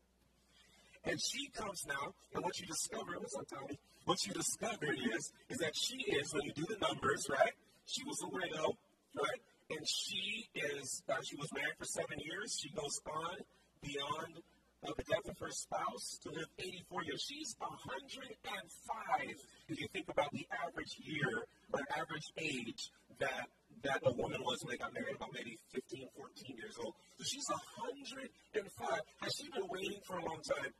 And 1.04 1.20
she 1.20 1.48
comes 1.52 1.84
now, 1.86 2.14
and 2.34 2.42
what 2.44 2.58
you 2.58 2.66
discover, 2.66 3.18
what's 3.18 3.36
up, 3.36 3.46
Tommy? 3.48 3.78
What 4.04 4.18
you 4.26 4.32
discover 4.32 4.88
is, 4.92 5.32
is 5.48 5.58
that 5.58 5.76
she 5.76 5.96
is, 6.16 6.32
when 6.32 6.42
you 6.44 6.52
do 6.52 6.64
the 6.64 6.78
numbers, 6.80 7.26
right? 7.30 7.52
She 7.86 8.04
was 8.04 8.18
a 8.24 8.28
widow, 8.28 8.76
right? 9.16 9.40
And 9.70 9.86
she 9.86 10.48
is, 10.54 11.02
uh, 11.08 11.20
she 11.22 11.36
was 11.36 11.48
married 11.52 11.76
for 11.78 11.84
seven 11.84 12.18
years. 12.24 12.56
She 12.60 12.70
goes 12.70 13.00
on 13.04 13.36
beyond 13.82 14.40
uh, 14.86 14.92
the 14.96 15.02
death 15.04 15.28
of 15.28 15.38
her 15.38 15.50
spouse 15.50 16.18
to 16.22 16.30
live 16.30 16.46
84 16.58 17.04
years. 17.04 17.22
She's 17.26 17.54
105 17.58 19.34
if 19.68 19.80
you 19.80 19.88
think 19.92 20.08
about 20.08 20.30
the 20.32 20.46
average 20.64 20.96
year 21.02 21.46
or 21.72 21.80
average 21.96 22.30
age 22.38 22.90
that 23.18 23.48
that 23.82 24.00
a 24.04 24.12
woman 24.12 24.42
was 24.42 24.58
when 24.64 24.74
they 24.74 24.78
got 24.78 24.92
married, 24.92 25.14
about 25.14 25.30
maybe 25.32 25.58
15, 25.70 26.08
14 26.16 26.56
years 26.56 26.74
old. 26.82 26.94
So 27.18 27.24
she's 27.24 27.46
105. 27.46 29.00
Has 29.22 29.32
she 29.34 29.46
been 29.54 29.68
waiting 29.70 30.00
for 30.02 30.18
a 30.18 30.24
long 30.24 30.40
time? 30.42 30.72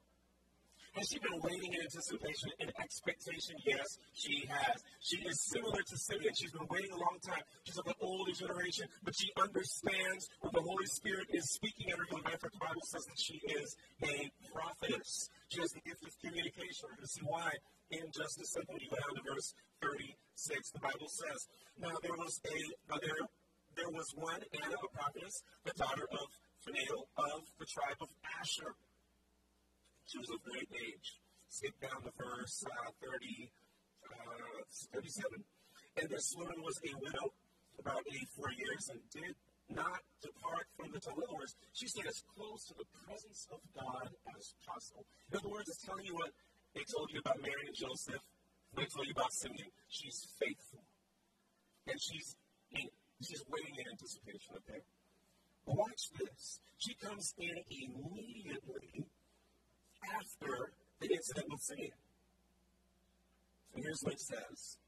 Has 0.94 1.08
she 1.08 1.18
been 1.18 1.40
waiting 1.42 1.72
in 1.74 1.80
anticipation 1.82 2.50
and 2.60 2.72
expectation? 2.80 3.56
Yes, 3.64 3.98
she 4.14 4.44
has. 4.48 4.82
She 5.00 5.18
is 5.26 5.40
similar 5.40 5.82
to 5.82 5.96
Simeon. 5.96 6.34
She's 6.34 6.52
been 6.52 6.66
waiting 6.70 6.92
a 6.92 6.98
long 6.98 7.18
time. 7.24 7.42
She's 7.64 7.78
of 7.78 7.84
the 7.84 7.94
older 8.00 8.32
generation, 8.32 8.86
but 9.04 9.14
she 9.14 9.30
understands 9.40 10.28
what 10.40 10.52
the 10.52 10.62
Holy 10.62 10.86
Spirit 10.86 11.28
is 11.30 11.50
speaking 11.50 11.90
at 11.90 11.98
her. 11.98 12.06
In 12.10 12.22
fact, 12.22 12.42
the 12.42 12.50
Bible 12.58 12.82
says 12.84 13.04
that 13.04 13.18
she 13.18 13.40
is 13.46 13.76
a 14.02 14.30
prophetess. 14.52 15.30
She 15.48 15.60
has 15.60 15.72
the 15.72 15.80
gift 15.80 16.02
of 16.02 16.12
communication. 16.20 16.88
We're 16.88 16.96
going 16.96 17.06
to 17.06 17.08
see 17.08 17.24
why 17.24 17.52
in 17.90 18.04
just 18.12 18.40
a 18.40 18.46
second. 18.46 18.80
You 18.80 18.88
go 18.90 18.96
down 18.96 19.16
to 19.16 19.22
verse 19.24 19.54
36, 19.82 20.70
the 20.72 20.80
Bible 20.80 21.08
says, 21.08 21.48
Now 21.80 21.94
there 22.02 22.16
was 22.16 22.40
a 22.44 22.58
there, 23.00 23.22
there 23.76 23.90
was 23.90 24.12
one 24.16 24.40
Anna, 24.52 24.76
a 24.76 24.88
prophetess, 24.92 25.42
the 25.64 25.72
daughter 25.76 26.06
of 26.12 26.26
Phanuel 26.64 27.08
of 27.16 27.46
the 27.58 27.66
tribe 27.66 27.96
of 28.00 28.08
Asher. 28.40 28.74
She 30.08 30.16
was 30.16 30.32
of 30.32 30.40
great 30.42 30.68
age. 30.72 31.20
Skip 31.52 31.76
down 31.84 32.00
to 32.00 32.12
verse 32.16 32.64
uh, 32.64 32.90
30, 33.04 33.52
uh, 34.08 34.96
37. 34.96 35.44
And 36.00 36.08
this 36.08 36.32
woman 36.32 36.64
was 36.64 36.80
a 36.80 36.92
widow, 36.96 37.32
about 37.78 38.00
84 38.08 38.52
years, 38.56 38.88
and 38.88 39.00
did 39.12 39.36
not 39.68 40.00
depart 40.24 40.64
from 40.76 40.88
the 40.92 41.00
words, 41.28 41.54
she 41.72 41.86
stayed 41.86 42.08
as 42.08 42.24
close 42.32 42.64
to 42.72 42.74
the 42.80 42.88
presence 43.04 43.46
of 43.52 43.60
God 43.76 44.08
as 44.32 44.54
possible. 44.64 45.04
In 45.30 45.36
other 45.36 45.48
words, 45.52 45.68
it's 45.68 45.84
telling 45.84 46.04
you 46.04 46.14
what 46.16 46.32
they 46.74 46.84
told 46.88 47.12
you 47.12 47.20
about 47.20 47.40
Mary 47.42 47.68
and 47.68 47.76
Joseph. 47.76 48.24
They 48.76 48.88
told 48.88 49.06
you 49.06 49.12
about 49.12 49.32
Simeon. 49.32 49.68
She's 49.88 50.24
faithful. 50.40 50.84
And 51.86 52.00
she's 52.00 52.36
in, 52.72 52.88
she's 53.20 53.44
waiting 53.48 53.76
in 53.76 53.84
anticipation, 53.92 54.56
okay? 54.64 54.80
But 55.66 55.76
watch 55.76 56.02
this. 56.16 56.60
She 56.78 56.94
comes 56.96 57.34
in 57.36 57.56
immediately 57.68 59.04
after 60.04 60.72
the 61.00 61.08
incident 61.12 61.46
with 61.50 61.60
Simeon. 61.60 61.98
And 63.74 63.84
here's 63.84 64.00
what 64.02 64.14
it 64.14 64.20
says. 64.20 64.78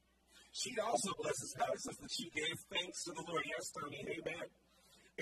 She 0.53 0.75
also 0.83 1.13
blesses 1.23 1.55
God. 1.57 1.71
It 1.75 1.81
says 1.81 1.97
that 1.97 2.11
she 2.11 2.31
gave 2.31 2.57
thanks 2.73 3.05
to 3.05 3.13
the 3.13 3.23
Lord. 3.29 3.45
Yes, 3.47 3.71
Tony, 3.71 4.03
amen. 4.03 4.47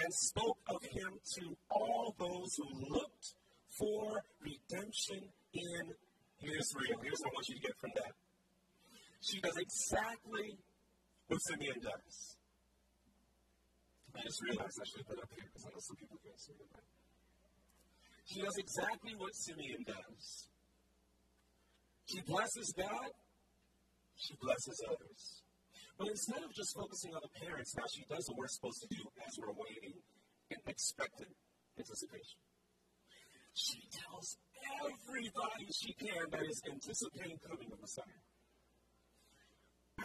And 0.00 0.14
spoke 0.14 0.58
of 0.68 0.82
him 0.84 1.20
to 1.36 1.56
all 1.70 2.14
those 2.18 2.56
who 2.56 2.68
looked 2.88 3.34
for 3.76 4.22
redemption 4.40 5.20
in 5.52 5.84
Israel. 6.40 6.98
Here's 7.02 7.20
what 7.20 7.32
I 7.32 7.34
want 7.34 7.48
you 7.48 7.56
to 7.56 7.60
get 7.60 7.76
from 7.78 7.90
that. 7.96 8.12
She 9.20 9.40
does 9.40 9.56
exactly 9.58 10.56
what 11.26 11.40
Simeon 11.42 11.80
does. 11.82 12.38
I 14.16 14.22
just 14.22 14.42
realized 14.42 14.78
I 14.80 14.84
should 14.88 14.98
have 15.04 15.08
put 15.08 15.18
up 15.18 15.30
here 15.34 15.44
because 15.44 15.66
I 15.66 15.70
know 15.70 15.82
some 15.82 15.96
people 15.96 16.18
can't 16.24 16.40
see 16.40 16.56
it. 16.56 16.97
She 18.28 18.44
does 18.44 18.56
exactly 18.60 19.16
what 19.16 19.34
Simeon 19.34 19.88
does. 19.88 20.48
She 22.04 22.20
blesses 22.28 22.74
God, 22.76 23.08
she 24.16 24.36
blesses 24.36 24.84
others. 24.84 25.42
But 25.96 26.08
instead 26.08 26.44
of 26.44 26.52
just 26.52 26.76
focusing 26.76 27.16
on 27.16 27.24
the 27.24 27.32
parents, 27.40 27.74
now 27.74 27.88
she 27.88 28.04
does 28.04 28.28
what 28.28 28.36
we're 28.36 28.52
supposed 28.52 28.84
to 28.84 28.88
do 28.92 29.00
as 29.24 29.32
we're 29.40 29.56
waiting 29.56 29.96
in 30.50 30.58
expectant 30.68 31.32
anticipation. 31.78 32.40
She 33.56 33.80
tells 33.96 34.36
everybody 34.84 35.66
she 35.72 35.92
can 35.96 36.28
that 36.30 36.44
is 36.44 36.60
anticipating 36.68 37.38
coming 37.48 37.72
of 37.72 37.80
Messiah. 37.80 38.27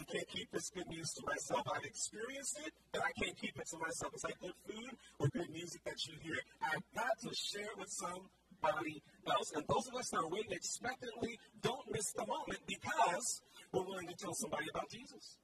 I 0.04 0.12
can't 0.12 0.28
keep 0.28 0.52
this 0.52 0.68
good 0.76 0.88
news 0.92 1.16
to 1.16 1.24
myself. 1.24 1.63
I've 1.72 1.88
experienced 1.88 2.60
it, 2.60 2.76
but 2.92 3.08
I 3.08 3.12
can't 3.24 3.38
keep 3.39 3.56
it 3.56 3.63
to 3.72 3.78
myself. 3.80 4.12
It's 4.12 4.28
like 4.28 4.36
good 4.44 4.58
food 4.68 4.92
or 5.20 5.32
good 5.32 5.48
music 5.48 5.80
that 5.88 5.96
you 6.04 6.20
hear. 6.20 6.36
I've 6.60 6.84
got 6.92 7.16
to 7.24 7.32
share 7.32 7.72
it 7.72 7.80
with 7.80 7.88
somebody 7.88 9.00
else. 9.24 9.56
And 9.56 9.63
those 9.63 9.88
of 9.88 9.96
us 9.96 10.12
that 10.12 10.20
are 10.20 10.28
waiting 10.28 10.52
expectantly 10.52 11.39
don't 11.63 11.88
miss 11.88 12.12
the 12.20 12.28
moment 12.28 12.60
because 12.68 13.48
we're 13.72 13.88
willing 13.88 14.12
to 14.12 14.18
tell 14.20 14.36
somebody 14.36 14.68
about 14.76 14.92
Jesus. 14.92 15.39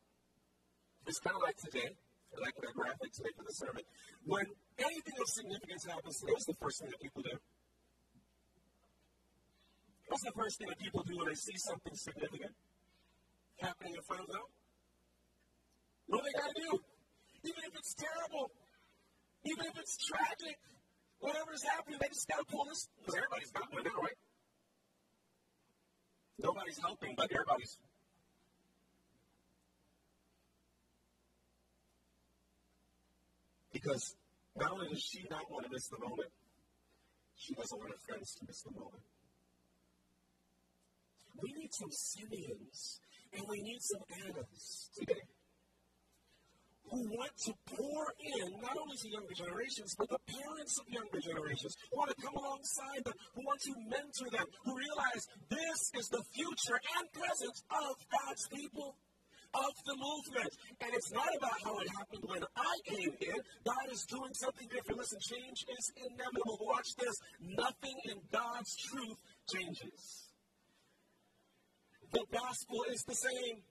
It's 1.08 1.24
kind 1.24 1.40
of 1.40 1.44
like 1.48 1.56
today, 1.56 1.96
like 2.36 2.60
that 2.60 2.76
graphic 2.76 3.16
today 3.16 3.32
for 3.40 3.48
the 3.48 3.56
sermon. 3.56 3.88
When 4.28 4.44
anything 4.76 5.18
of 5.24 5.28
significance 5.32 5.88
happens 5.88 6.20
today, 6.20 6.36
what's 6.36 6.52
the 6.52 6.60
first 6.60 6.84
thing 6.84 6.92
that 6.92 7.00
people 7.00 7.24
do? 7.24 7.36
What's 10.12 10.26
the 10.28 10.36
first 10.36 10.60
thing 10.60 10.68
that 10.68 10.80
people 10.84 11.00
do 11.08 11.16
when 11.16 11.32
they 11.32 11.40
see 11.40 11.56
something 11.56 11.96
significant 11.96 12.52
happening 13.62 13.94
in 13.96 14.04
front 14.04 14.24
of 14.24 14.30
them? 14.30 14.46
What 16.08 16.24
do 16.24 16.32
they 16.32 16.38
got 16.40 16.50
to 16.50 16.60
do? 16.60 16.72
Even 17.44 17.62
if 17.68 17.74
it's 17.78 17.94
terrible, 17.96 18.52
even 19.46 19.66
if 19.66 19.76
it's 19.80 19.96
tragic, 20.10 20.58
whatever 21.20 21.54
is 21.54 21.64
happening, 21.64 22.00
they 22.02 22.10
just 22.10 22.28
got 22.28 22.40
to 22.40 22.48
pull 22.50 22.66
this 22.66 22.88
because 23.00 23.16
everybody's 23.16 23.54
not 23.54 23.72
doing 23.72 23.86
it, 23.86 23.96
right? 23.96 24.20
Nobody's 26.40 26.80
helping, 26.80 27.14
but 27.16 27.32
everybody's 27.32 27.78
Because 33.72 34.16
not 34.58 34.72
only 34.72 34.90
does 34.90 35.00
she 35.00 35.24
not 35.30 35.50
want 35.50 35.64
to 35.66 35.72
miss 35.72 35.88
the 35.88 36.00
moment, 36.00 36.28
she 37.36 37.54
doesn't 37.54 37.78
want 37.78 37.92
her 37.92 38.02
friends 38.06 38.36
to 38.36 38.46
miss 38.46 38.62
the 38.64 38.72
moment. 38.72 39.04
We 41.42 41.54
need 41.54 41.72
some 41.72 41.92
Simeons 41.92 43.00
and 43.34 43.44
we 43.48 43.62
need 43.62 43.82
some 43.82 44.02
Annas 44.26 44.90
today 44.98 45.26
who 46.90 47.06
want 47.14 47.32
to 47.38 47.54
pour 47.70 48.02
in 48.18 48.50
not 48.62 48.76
only 48.82 48.98
to 48.98 49.10
younger 49.10 49.34
generations, 49.34 49.96
but 49.98 50.10
the 50.10 50.18
parents 50.26 50.80
of 50.80 50.90
younger 50.90 51.22
generations 51.22 51.78
who 51.92 51.98
want 51.98 52.10
to 52.10 52.18
come 52.18 52.36
alongside 52.36 53.06
them, 53.06 53.14
who 53.36 53.42
want 53.46 53.62
to 53.62 53.74
mentor 53.86 54.30
them, 54.34 54.46
who 54.66 54.74
realize 54.74 55.30
this 55.50 55.92
is 55.94 56.10
the 56.10 56.24
future 56.34 56.80
and 56.98 57.06
present 57.14 57.54
of 57.70 57.94
God's 58.10 58.48
people 58.50 58.98
of 59.54 59.74
the 59.86 59.98
movement. 59.98 60.54
And 60.82 60.94
it's 60.94 61.12
not 61.12 61.30
about 61.38 61.58
how 61.64 61.78
it 61.78 61.90
happened 61.90 62.26
when 62.26 62.44
I 62.58 62.76
came 62.86 63.14
in. 63.22 63.38
God 63.66 63.86
is 63.92 64.06
doing 64.06 64.34
something 64.34 64.68
different. 64.70 65.00
Listen, 65.00 65.20
change 65.22 65.66
is 65.70 65.86
inevitable. 65.98 66.58
Watch 66.62 66.96
this. 66.98 67.16
Nothing 67.42 67.98
in 68.06 68.18
God's 68.32 68.76
truth 68.78 69.18
changes. 69.50 70.29
The 72.12 72.26
gospel 72.32 72.86
is 72.90 73.04
the 73.04 73.16
same. 73.16 73.62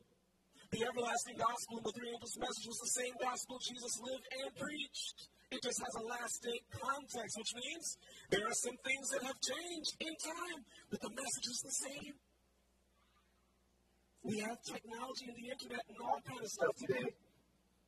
The 0.70 0.84
everlasting 0.84 1.38
gospel 1.40 1.80
and 1.80 1.86
the 1.86 1.94
three 1.96 2.12
angels' 2.12 2.38
message 2.38 2.66
was 2.68 2.80
the 2.84 2.94
same 3.00 3.14
gospel 3.18 3.58
Jesus 3.58 3.98
lived 4.04 4.26
and 4.36 4.48
preached. 4.54 5.32
It 5.50 5.64
just 5.64 5.80
has 5.80 5.94
a 5.96 6.04
lasting 6.04 6.60
context, 6.76 7.38
which 7.40 7.54
means 7.56 7.96
there 8.28 8.44
are 8.44 8.52
some 8.52 8.76
things 8.84 9.08
that 9.16 9.24
have 9.24 9.40
changed 9.40 9.96
in 9.98 10.12
time, 10.20 10.60
but 10.92 11.00
the 11.00 11.08
message 11.08 11.48
is 11.48 11.60
the 11.64 11.76
same. 11.88 12.14
We 14.22 14.44
have 14.44 14.60
technology 14.60 15.32
and 15.32 15.38
the 15.40 15.48
internet 15.48 15.80
and 15.88 15.96
all 16.04 16.20
kind 16.20 16.44
of 16.44 16.50
stuff 16.52 16.76
today. 16.76 17.16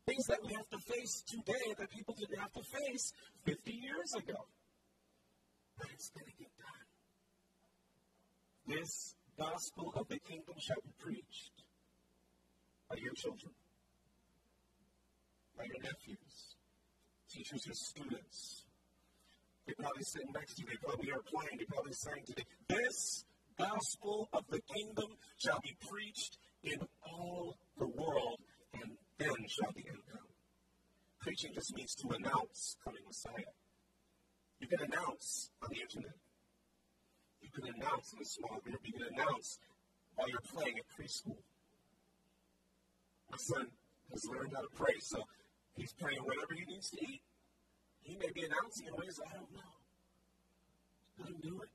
Things 0.08 0.24
that 0.32 0.40
we 0.40 0.56
have 0.56 0.68
to 0.72 0.80
face 0.88 1.22
today 1.28 1.76
that 1.76 1.90
people 1.92 2.16
didn't 2.16 2.40
have 2.40 2.52
to 2.56 2.64
face 2.64 3.12
50 3.44 3.70
years 3.70 4.10
ago. 4.16 4.40
But 5.76 5.92
it's 5.92 6.08
going 6.16 6.32
to 6.32 6.36
get 6.40 6.52
done. 6.56 6.86
This 8.72 9.19
gospel 9.40 9.92
of 9.96 10.06
the 10.08 10.18
kingdom 10.18 10.54
shall 10.58 10.76
be 10.84 10.92
preached 10.98 11.64
by 12.90 12.96
your 12.96 13.14
children, 13.14 13.52
by 15.56 15.64
your 15.64 15.82
nephews, 15.82 16.56
teachers, 17.32 17.64
your 17.64 17.74
students. 17.74 18.66
They're 19.64 19.76
probably 19.78 20.02
sitting 20.02 20.32
next 20.34 20.56
to 20.56 20.62
you. 20.62 20.68
They 20.68 20.76
probably 20.84 21.10
are 21.10 21.22
playing. 21.24 21.56
They're 21.56 21.72
probably 21.72 21.94
saying 21.94 22.24
today, 22.26 22.44
this 22.68 23.24
gospel 23.56 24.28
of 24.32 24.44
the 24.50 24.60
kingdom 24.74 25.16
shall 25.38 25.60
be 25.60 25.74
preached 25.88 26.36
in 26.62 26.80
all 27.02 27.56
the 27.78 27.86
world, 27.86 28.40
and 28.74 28.92
then 29.18 29.36
shall 29.48 29.72
the 29.72 29.88
end 29.88 30.04
come. 30.12 30.28
Preaching 31.20 31.52
just 31.54 31.74
means 31.74 31.94
to 31.94 32.08
announce 32.08 32.76
coming 32.84 33.02
Messiah. 33.06 33.52
You 34.60 34.68
can 34.68 34.80
announce 34.80 35.50
on 35.62 35.70
the 35.70 35.80
internet. 35.80 36.16
You 37.50 37.62
can 37.62 37.74
announce 37.74 38.12
in 38.14 38.22
a 38.22 38.24
small 38.24 38.58
group. 38.62 38.78
You 38.84 38.92
can 38.92 39.10
announce 39.14 39.58
while 40.14 40.28
you're 40.28 40.46
playing 40.54 40.78
at 40.78 40.86
preschool. 40.94 41.42
My 43.30 43.38
son 43.38 43.66
has 44.12 44.24
learned 44.30 44.52
how 44.54 44.62
to 44.62 44.72
pray, 44.74 44.94
so 45.00 45.18
he's 45.74 45.92
praying 45.94 46.20
whatever 46.22 46.54
he 46.54 46.64
needs 46.64 46.90
to 46.90 46.98
eat. 47.02 47.22
He 48.02 48.16
may 48.16 48.30
be 48.34 48.42
announcing 48.42 48.86
in 48.86 48.94
ways 48.94 49.18
I 49.18 49.34
don't 49.34 49.50
know. 49.50 49.72
Let 51.18 51.28
him 51.28 51.40
do 51.42 51.60
it. 51.62 51.70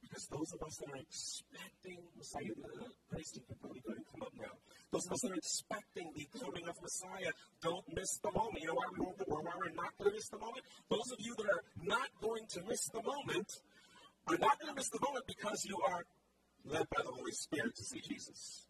Because 0.00 0.26
those 0.30 0.52
of 0.52 0.62
us 0.62 0.76
that 0.80 0.88
are 0.92 1.02
expecting 1.02 1.98
Messiah, 2.16 2.54
the 2.56 2.88
praise 3.10 3.30
team 3.32 3.42
can 3.48 3.56
probably 3.60 3.82
go 3.84 3.92
and 3.92 4.06
come 4.06 4.22
up 4.22 4.32
now. 4.38 4.54
Those 4.92 5.06
of 5.06 5.12
us 5.12 5.20
that 5.22 5.32
are 5.32 5.42
expecting 5.42 6.08
the 6.14 6.26
coming 6.38 6.64
of 6.68 6.76
Messiah, 6.80 7.32
don't 7.60 7.84
miss 7.92 8.16
the 8.22 8.32
moment. 8.32 8.62
You 8.62 8.68
know 8.68 8.78
why 8.80 8.88
we 8.96 9.00
won't, 9.04 9.18
why 9.26 9.52
we're 9.60 9.76
not 9.76 9.92
going 9.98 10.10
to 10.10 10.16
miss 10.16 10.28
the 10.28 10.38
moment? 10.38 10.64
Those 10.88 11.10
of 11.12 11.18
you 11.20 11.34
that 11.36 11.48
are 11.50 11.64
not 11.84 12.08
going 12.22 12.46
to 12.54 12.60
miss 12.64 12.86
the 12.94 13.02
moment 13.02 13.50
are 14.28 14.38
not 14.38 14.58
going 14.58 14.70
to 14.70 14.74
miss 14.74 14.88
the 14.90 14.98
moment 15.00 15.24
because 15.26 15.64
you 15.64 15.78
are 15.86 16.02
led 16.64 16.86
by 16.90 17.02
the 17.02 17.12
Holy 17.14 17.32
Spirit 17.32 17.74
to 17.76 17.84
see 17.84 18.00
Jesus. 18.00 18.66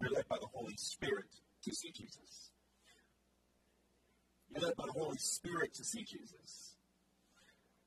You're 0.00 0.10
led 0.10 0.28
by 0.28 0.36
the 0.40 0.48
Holy 0.54 0.76
Spirit 0.76 1.30
to 1.64 1.74
see 1.74 1.90
Jesus. 1.90 2.50
You're 4.50 4.68
led 4.68 4.76
by 4.76 4.84
the 4.86 4.92
Holy 4.92 5.18
Spirit 5.18 5.74
to 5.74 5.84
see 5.84 6.04
Jesus. 6.04 6.76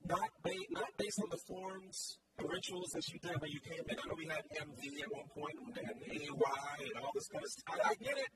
Not, 0.06 0.30
ba- 0.44 0.70
not 0.72 0.92
based 0.98 1.20
on 1.22 1.30
the 1.30 1.40
forms 1.48 2.20
and 2.38 2.50
rituals 2.50 2.92
that 2.96 3.08
you 3.08 3.20
did 3.20 3.40
when 3.40 3.52
you 3.52 3.60
came 3.60 3.84
in. 3.88 3.96
I 3.96 4.04
know 4.08 4.16
we 4.18 4.28
had 4.28 4.44
MV 4.52 4.80
at 5.04 5.12
one 5.12 5.28
point 5.32 5.56
and 5.60 5.96
AY 6.12 6.76
and 6.96 7.04
all 7.04 7.12
this 7.14 7.28
kind 7.28 7.44
of 7.44 7.52
stuff. 7.52 7.76
I, 7.76 7.90
I 7.92 7.94
get 7.96 8.18
it. 8.18 8.32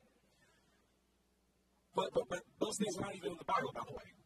But, 1.95 2.09
but, 2.13 2.23
but 2.29 2.39
those 2.59 2.77
things 2.77 2.97
are 2.97 3.01
not 3.01 3.15
even 3.15 3.31
in 3.31 3.37
the 3.37 3.47
Bible, 3.47 3.71
by 3.73 3.81
the 3.85 3.93
way. 3.93 4.22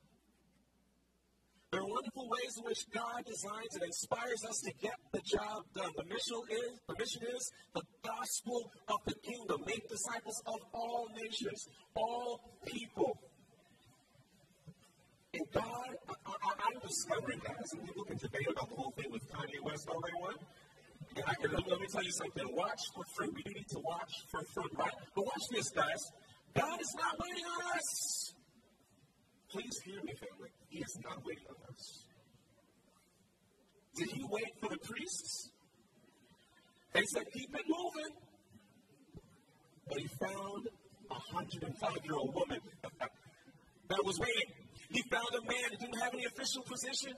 There 1.72 1.82
are 1.82 1.88
wonderful 1.88 2.30
ways 2.30 2.56
in 2.58 2.64
which 2.64 2.80
God 2.96 3.26
designs 3.28 3.76
and 3.76 3.84
inspires 3.84 4.40
us 4.48 4.62
to 4.64 4.72
get 4.80 4.96
the 5.12 5.20
job 5.20 5.68
done. 5.76 5.92
The 5.98 6.06
mission 6.06 6.40
is 6.48 6.80
the 6.88 6.96
mission 6.98 7.22
is 7.28 7.52
the 7.76 7.84
gospel 8.08 8.72
of 8.88 9.00
the 9.06 9.16
kingdom. 9.20 9.60
Make 9.68 9.84
disciples 9.90 10.42
of 10.48 10.60
all 10.72 11.10
nations, 11.14 11.68
all 11.94 12.40
people. 12.66 13.20
And 15.34 15.44
God, 15.52 15.92
I, 16.08 16.72
am 16.72 16.80
discovering 16.88 17.42
that. 17.44 17.60
Some 17.68 17.86
people 17.86 18.04
can 18.06 18.18
debate 18.18 18.48
about 18.50 18.70
the 18.70 18.76
whole 18.76 18.94
thing 18.96 19.12
with 19.12 19.28
Kanye 19.28 19.60
West 19.62 19.90
all 19.92 20.00
they 20.00 20.16
want. 20.24 20.40
And 21.18 21.26
I 21.28 21.34
can, 21.36 21.52
let 21.52 21.82
me 21.82 21.88
tell 21.92 22.04
you 22.04 22.12
something. 22.12 22.48
Watch 22.56 22.80
for 22.96 23.04
fruit. 23.18 23.36
We 23.36 23.44
do 23.44 23.52
need 23.52 23.68
to 23.76 23.80
watch 23.84 24.14
for 24.32 24.40
fruit, 24.56 24.72
right? 24.78 24.96
But 25.14 25.26
watch 25.26 25.46
this, 25.52 25.70
guys. 25.70 26.00
God 26.56 26.80
is 26.80 26.96
not 26.96 27.20
waiting 27.20 27.44
on 27.44 27.78
us. 27.78 28.34
Please 29.52 29.76
hear 29.84 30.02
me, 30.04 30.14
family. 30.16 30.52
He 30.78 30.84
is 30.84 31.00
not 31.04 31.26
waiting 31.26 31.50
on 31.50 31.74
us. 31.74 32.06
Did 33.96 34.10
he 34.14 34.22
wait 34.30 34.54
for 34.62 34.70
the 34.70 34.78
priests? 34.78 35.50
They 36.94 37.02
said, 37.02 37.26
keep 37.34 37.50
it 37.50 37.66
moving. 37.66 38.14
But 39.90 39.98
he 39.98 40.08
found 40.22 40.70
a 41.10 41.18
105 41.34 42.06
year 42.06 42.14
old 42.14 42.36
woman 42.36 42.62
that 43.90 44.06
was 44.06 44.20
waiting. 44.20 44.54
He 44.92 45.02
found 45.10 45.34
a 45.34 45.42
man 45.50 45.66
that 45.72 45.80
didn't 45.80 45.98
have 45.98 46.14
any 46.14 46.26
official 46.26 46.62
position. 46.62 47.14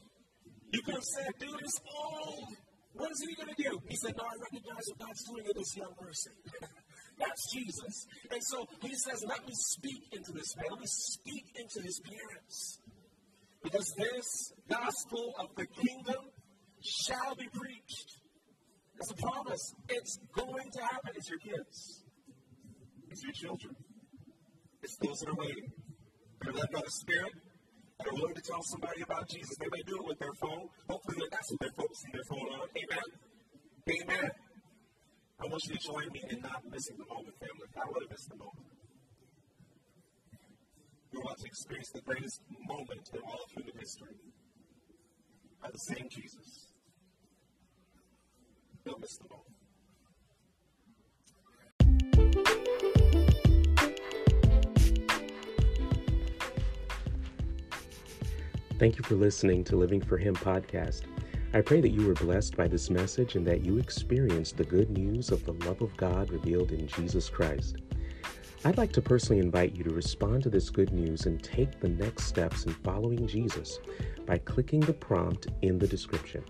You 0.71 0.81
could 0.81 0.95
have 0.95 1.03
said, 1.03 1.27
dude 1.37 1.59
is 1.59 1.81
old. 1.83 2.55
What 2.93 3.11
is 3.11 3.19
he 3.27 3.35
going 3.35 3.53
to 3.53 3.61
do? 3.61 3.77
He 3.89 3.97
said, 3.97 4.15
no, 4.15 4.23
I 4.23 4.39
recognize 4.39 4.87
what 4.87 4.99
God's 5.03 5.23
doing 5.27 5.43
in 5.43 5.51
this 5.59 5.75
young 5.75 5.95
person. 5.99 6.31
That's 7.19 7.51
Jesus. 7.51 8.07
And 8.31 8.39
so 8.39 8.63
he 8.83 8.95
says, 8.95 9.19
let 9.27 9.43
me 9.43 9.51
speak 9.51 10.07
into 10.13 10.31
this 10.31 10.55
man. 10.55 10.67
Let 10.71 10.79
me 10.79 10.87
speak 10.87 11.43
into 11.59 11.83
his 11.83 11.99
parents. 12.07 12.79
Because 13.63 13.93
this 13.97 14.53
gospel 14.69 15.33
of 15.39 15.47
the 15.55 15.65
kingdom 15.67 16.23
shall 16.81 17.35
be 17.35 17.47
preached. 17.53 18.19
That's 18.95 19.11
a 19.11 19.15
promise. 19.15 19.73
It's 19.89 20.17
going 20.33 20.71
to 20.71 20.81
happen. 20.81 21.11
It's 21.15 21.29
your 21.29 21.39
kids. 21.39 22.03
It's 23.09 23.23
your 23.23 23.33
children. 23.33 23.75
It's 24.83 24.95
those 24.97 25.19
that 25.19 25.29
are 25.29 25.35
waiting. 25.35 25.71
They're 26.41 26.53
led 26.53 26.71
by 26.71 26.81
the 26.83 26.91
Spirit. 26.91 27.33
They're 28.03 28.13
willing 28.13 28.35
to 28.35 28.41
tell 28.41 28.63
somebody 28.63 29.01
about 29.01 29.27
Jesus. 29.27 29.57
They 29.59 29.67
may 29.71 29.83
do 29.83 29.95
it 29.99 30.07
with 30.07 30.19
their 30.19 30.33
phone. 30.39 30.69
Hopefully, 30.89 31.27
that's 31.31 31.51
what 31.51 31.59
they're 31.59 31.75
focusing 31.75 32.11
their 32.13 32.23
phone 32.29 32.47
on. 32.47 32.67
Amen. 32.71 33.07
Amen. 33.89 34.31
I 35.41 35.45
want 35.47 35.63
you 35.67 35.75
to 35.75 35.81
join 35.83 36.07
me 36.11 36.23
in 36.29 36.39
not 36.41 36.63
missing 36.71 36.95
the 36.97 37.07
moment, 37.07 37.35
family. 37.39 37.67
I 37.75 37.87
would 37.91 38.03
have 38.03 38.11
missed 38.11 38.29
the 38.29 38.35
moment. 38.35 38.78
About 41.21 41.37
to 41.39 41.45
experience 41.45 41.91
the 41.91 42.01
greatest 42.01 42.41
moment 42.67 43.09
in 43.13 43.19
all 43.21 43.39
of 43.43 43.51
human 43.51 43.77
history 43.77 44.15
by 45.61 45.69
the 45.69 45.77
same 45.77 46.07
Jesus. 46.09 46.71
Don't 48.85 49.01
miss 49.01 49.17
the 49.17 49.27
moment. 49.29 49.45
Thank 58.79 58.97
you 58.97 59.03
for 59.03 59.15
listening 59.15 59.65
to 59.65 59.75
Living 59.75 59.99
for 59.99 60.17
Him 60.17 60.35
podcast. 60.35 61.01
I 61.53 61.59
pray 61.59 61.81
that 61.81 61.89
you 61.89 62.07
were 62.07 62.13
blessed 62.13 62.55
by 62.55 62.69
this 62.69 62.89
message 62.89 63.35
and 63.35 63.45
that 63.45 63.65
you 63.65 63.77
experienced 63.77 64.55
the 64.55 64.63
good 64.63 64.89
news 64.89 65.31
of 65.31 65.43
the 65.43 65.53
love 65.65 65.81
of 65.81 65.97
God 65.97 66.31
revealed 66.31 66.71
in 66.71 66.87
Jesus 66.87 67.27
Christ. 67.27 67.75
I'd 68.65 68.77
like 68.77 68.91
to 68.93 69.01
personally 69.01 69.41
invite 69.41 69.73
you 69.73 69.85
to 69.85 69.95
respond 69.95 70.43
to 70.43 70.49
this 70.49 70.69
good 70.69 70.91
news 70.91 71.27
and 71.27 71.41
take 71.41 71.79
the 71.79 71.87
next 71.87 72.25
steps 72.25 72.65
in 72.65 72.73
following 72.73 73.25
Jesus 73.25 73.79
by 74.25 74.37
clicking 74.37 74.81
the 74.81 74.91
prompt 74.91 75.47
in 75.61 75.79
the 75.79 75.87
description. 75.87 76.43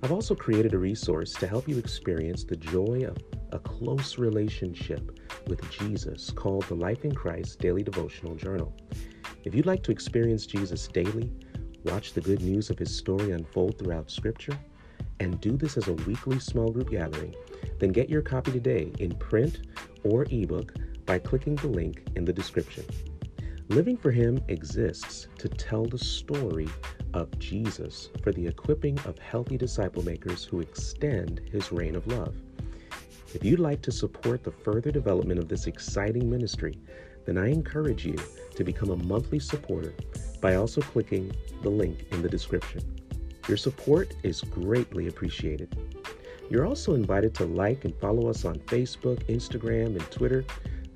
I've 0.00 0.12
also 0.12 0.36
created 0.36 0.74
a 0.74 0.78
resource 0.78 1.32
to 1.34 1.48
help 1.48 1.66
you 1.66 1.76
experience 1.76 2.44
the 2.44 2.54
joy 2.54 3.04
of 3.04 3.16
a 3.50 3.58
close 3.58 4.16
relationship 4.16 5.18
with 5.48 5.68
Jesus 5.72 6.30
called 6.30 6.62
the 6.68 6.76
Life 6.76 7.04
in 7.04 7.12
Christ 7.12 7.58
Daily 7.58 7.82
Devotional 7.82 8.36
Journal. 8.36 8.72
If 9.42 9.56
you'd 9.56 9.66
like 9.66 9.82
to 9.84 9.90
experience 9.90 10.46
Jesus 10.46 10.86
daily, 10.86 11.32
watch 11.82 12.12
the 12.12 12.20
good 12.20 12.42
news 12.42 12.70
of 12.70 12.78
his 12.78 12.96
story 12.96 13.32
unfold 13.32 13.76
throughout 13.76 14.08
Scripture, 14.08 14.56
and 15.18 15.40
do 15.40 15.56
this 15.56 15.76
as 15.76 15.88
a 15.88 15.94
weekly 15.94 16.38
small 16.38 16.70
group 16.70 16.90
gathering, 16.90 17.34
then 17.80 17.90
get 17.90 18.08
your 18.08 18.22
copy 18.22 18.52
today 18.52 18.92
in 19.00 19.16
print 19.16 19.62
or 20.04 20.24
ebook 20.30 20.74
by 21.08 21.18
clicking 21.18 21.54
the 21.56 21.66
link 21.66 22.02
in 22.16 22.26
the 22.26 22.32
description. 22.34 22.84
Living 23.68 23.96
for 23.96 24.10
Him 24.10 24.42
exists 24.48 25.26
to 25.38 25.48
tell 25.48 25.86
the 25.86 25.98
story 25.98 26.68
of 27.14 27.36
Jesus 27.38 28.10
for 28.22 28.30
the 28.30 28.46
equipping 28.46 28.98
of 29.06 29.18
healthy 29.18 29.56
disciple 29.56 30.04
makers 30.04 30.44
who 30.44 30.60
extend 30.60 31.40
His 31.50 31.72
reign 31.72 31.96
of 31.96 32.06
love. 32.06 32.34
If 33.32 33.42
you'd 33.42 33.58
like 33.58 33.80
to 33.82 33.90
support 33.90 34.44
the 34.44 34.52
further 34.52 34.90
development 34.90 35.40
of 35.40 35.48
this 35.48 35.66
exciting 35.66 36.28
ministry, 36.28 36.78
then 37.24 37.38
I 37.38 37.50
encourage 37.50 38.04
you 38.04 38.16
to 38.56 38.62
become 38.62 38.90
a 38.90 39.04
monthly 39.04 39.38
supporter 39.38 39.94
by 40.42 40.56
also 40.56 40.82
clicking 40.82 41.32
the 41.62 41.70
link 41.70 42.04
in 42.12 42.20
the 42.20 42.28
description. 42.28 42.82
Your 43.48 43.56
support 43.56 44.14
is 44.22 44.42
greatly 44.42 45.08
appreciated. 45.08 45.74
You're 46.50 46.66
also 46.66 46.94
invited 46.94 47.34
to 47.36 47.46
like 47.46 47.86
and 47.86 47.94
follow 47.98 48.28
us 48.28 48.44
on 48.44 48.56
Facebook, 48.60 49.24
Instagram, 49.24 49.86
and 49.86 50.10
Twitter. 50.10 50.44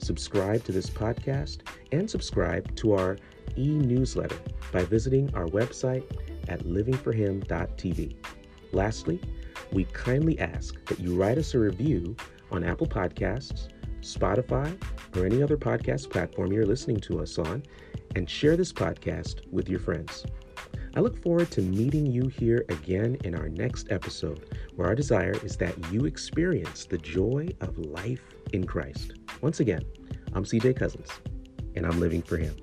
Subscribe 0.03 0.65
to 0.65 0.73
this 0.73 0.91
podcast 0.91 1.59
and 1.93 2.11
subscribe 2.11 2.75
to 2.75 2.95
our 2.95 3.17
e 3.57 3.69
newsletter 3.69 4.39
by 4.73 4.85
visiting 4.85 5.33
our 5.33 5.47
website 5.47 6.03
at 6.49 6.65
livingforhim.tv. 6.65 8.17
Lastly, 8.73 9.21
we 9.71 9.85
kindly 9.85 10.39
ask 10.41 10.85
that 10.87 10.99
you 10.99 11.15
write 11.15 11.39
us 11.39 11.55
a 11.55 11.59
review 11.61 12.17
on 12.51 12.65
Apple 12.65 12.89
Podcasts, 12.89 13.69
Spotify, 14.01 14.77
or 15.17 15.25
any 15.25 15.41
other 15.41 15.57
podcast 15.57 16.11
platform 16.11 16.53
you're 16.53 16.67
listening 16.67 16.99
to 16.99 17.21
us 17.21 17.39
on, 17.39 17.63
and 18.17 18.29
share 18.29 18.57
this 18.57 18.73
podcast 18.73 19.49
with 19.53 19.69
your 19.69 19.79
friends. 19.79 20.27
I 20.97 21.01
look 21.01 21.23
forward 21.23 21.51
to 21.53 21.63
meeting 21.63 22.07
you 22.07 22.27
here 22.27 22.65
again 22.69 23.19
in 23.23 23.37
our 23.37 23.49
next 23.49 23.93
episode, 23.93 24.59
where 24.75 24.89
our 24.89 24.95
desire 24.97 25.37
is 25.45 25.57
that 25.59 25.93
you 25.93 26.07
experience 26.07 26.87
the 26.87 26.99
joy 26.99 27.49
of 27.61 27.79
life 27.79 28.32
in 28.53 28.67
Christ. 28.67 29.15
Once 29.41 29.61
again, 29.61 29.83
I'm 30.35 30.45
CJ 30.45 30.77
Cousins, 30.77 31.09
and 31.75 31.87
I'm 31.87 32.01
living 32.01 32.23
for 32.23 32.37
Him. 32.37 32.55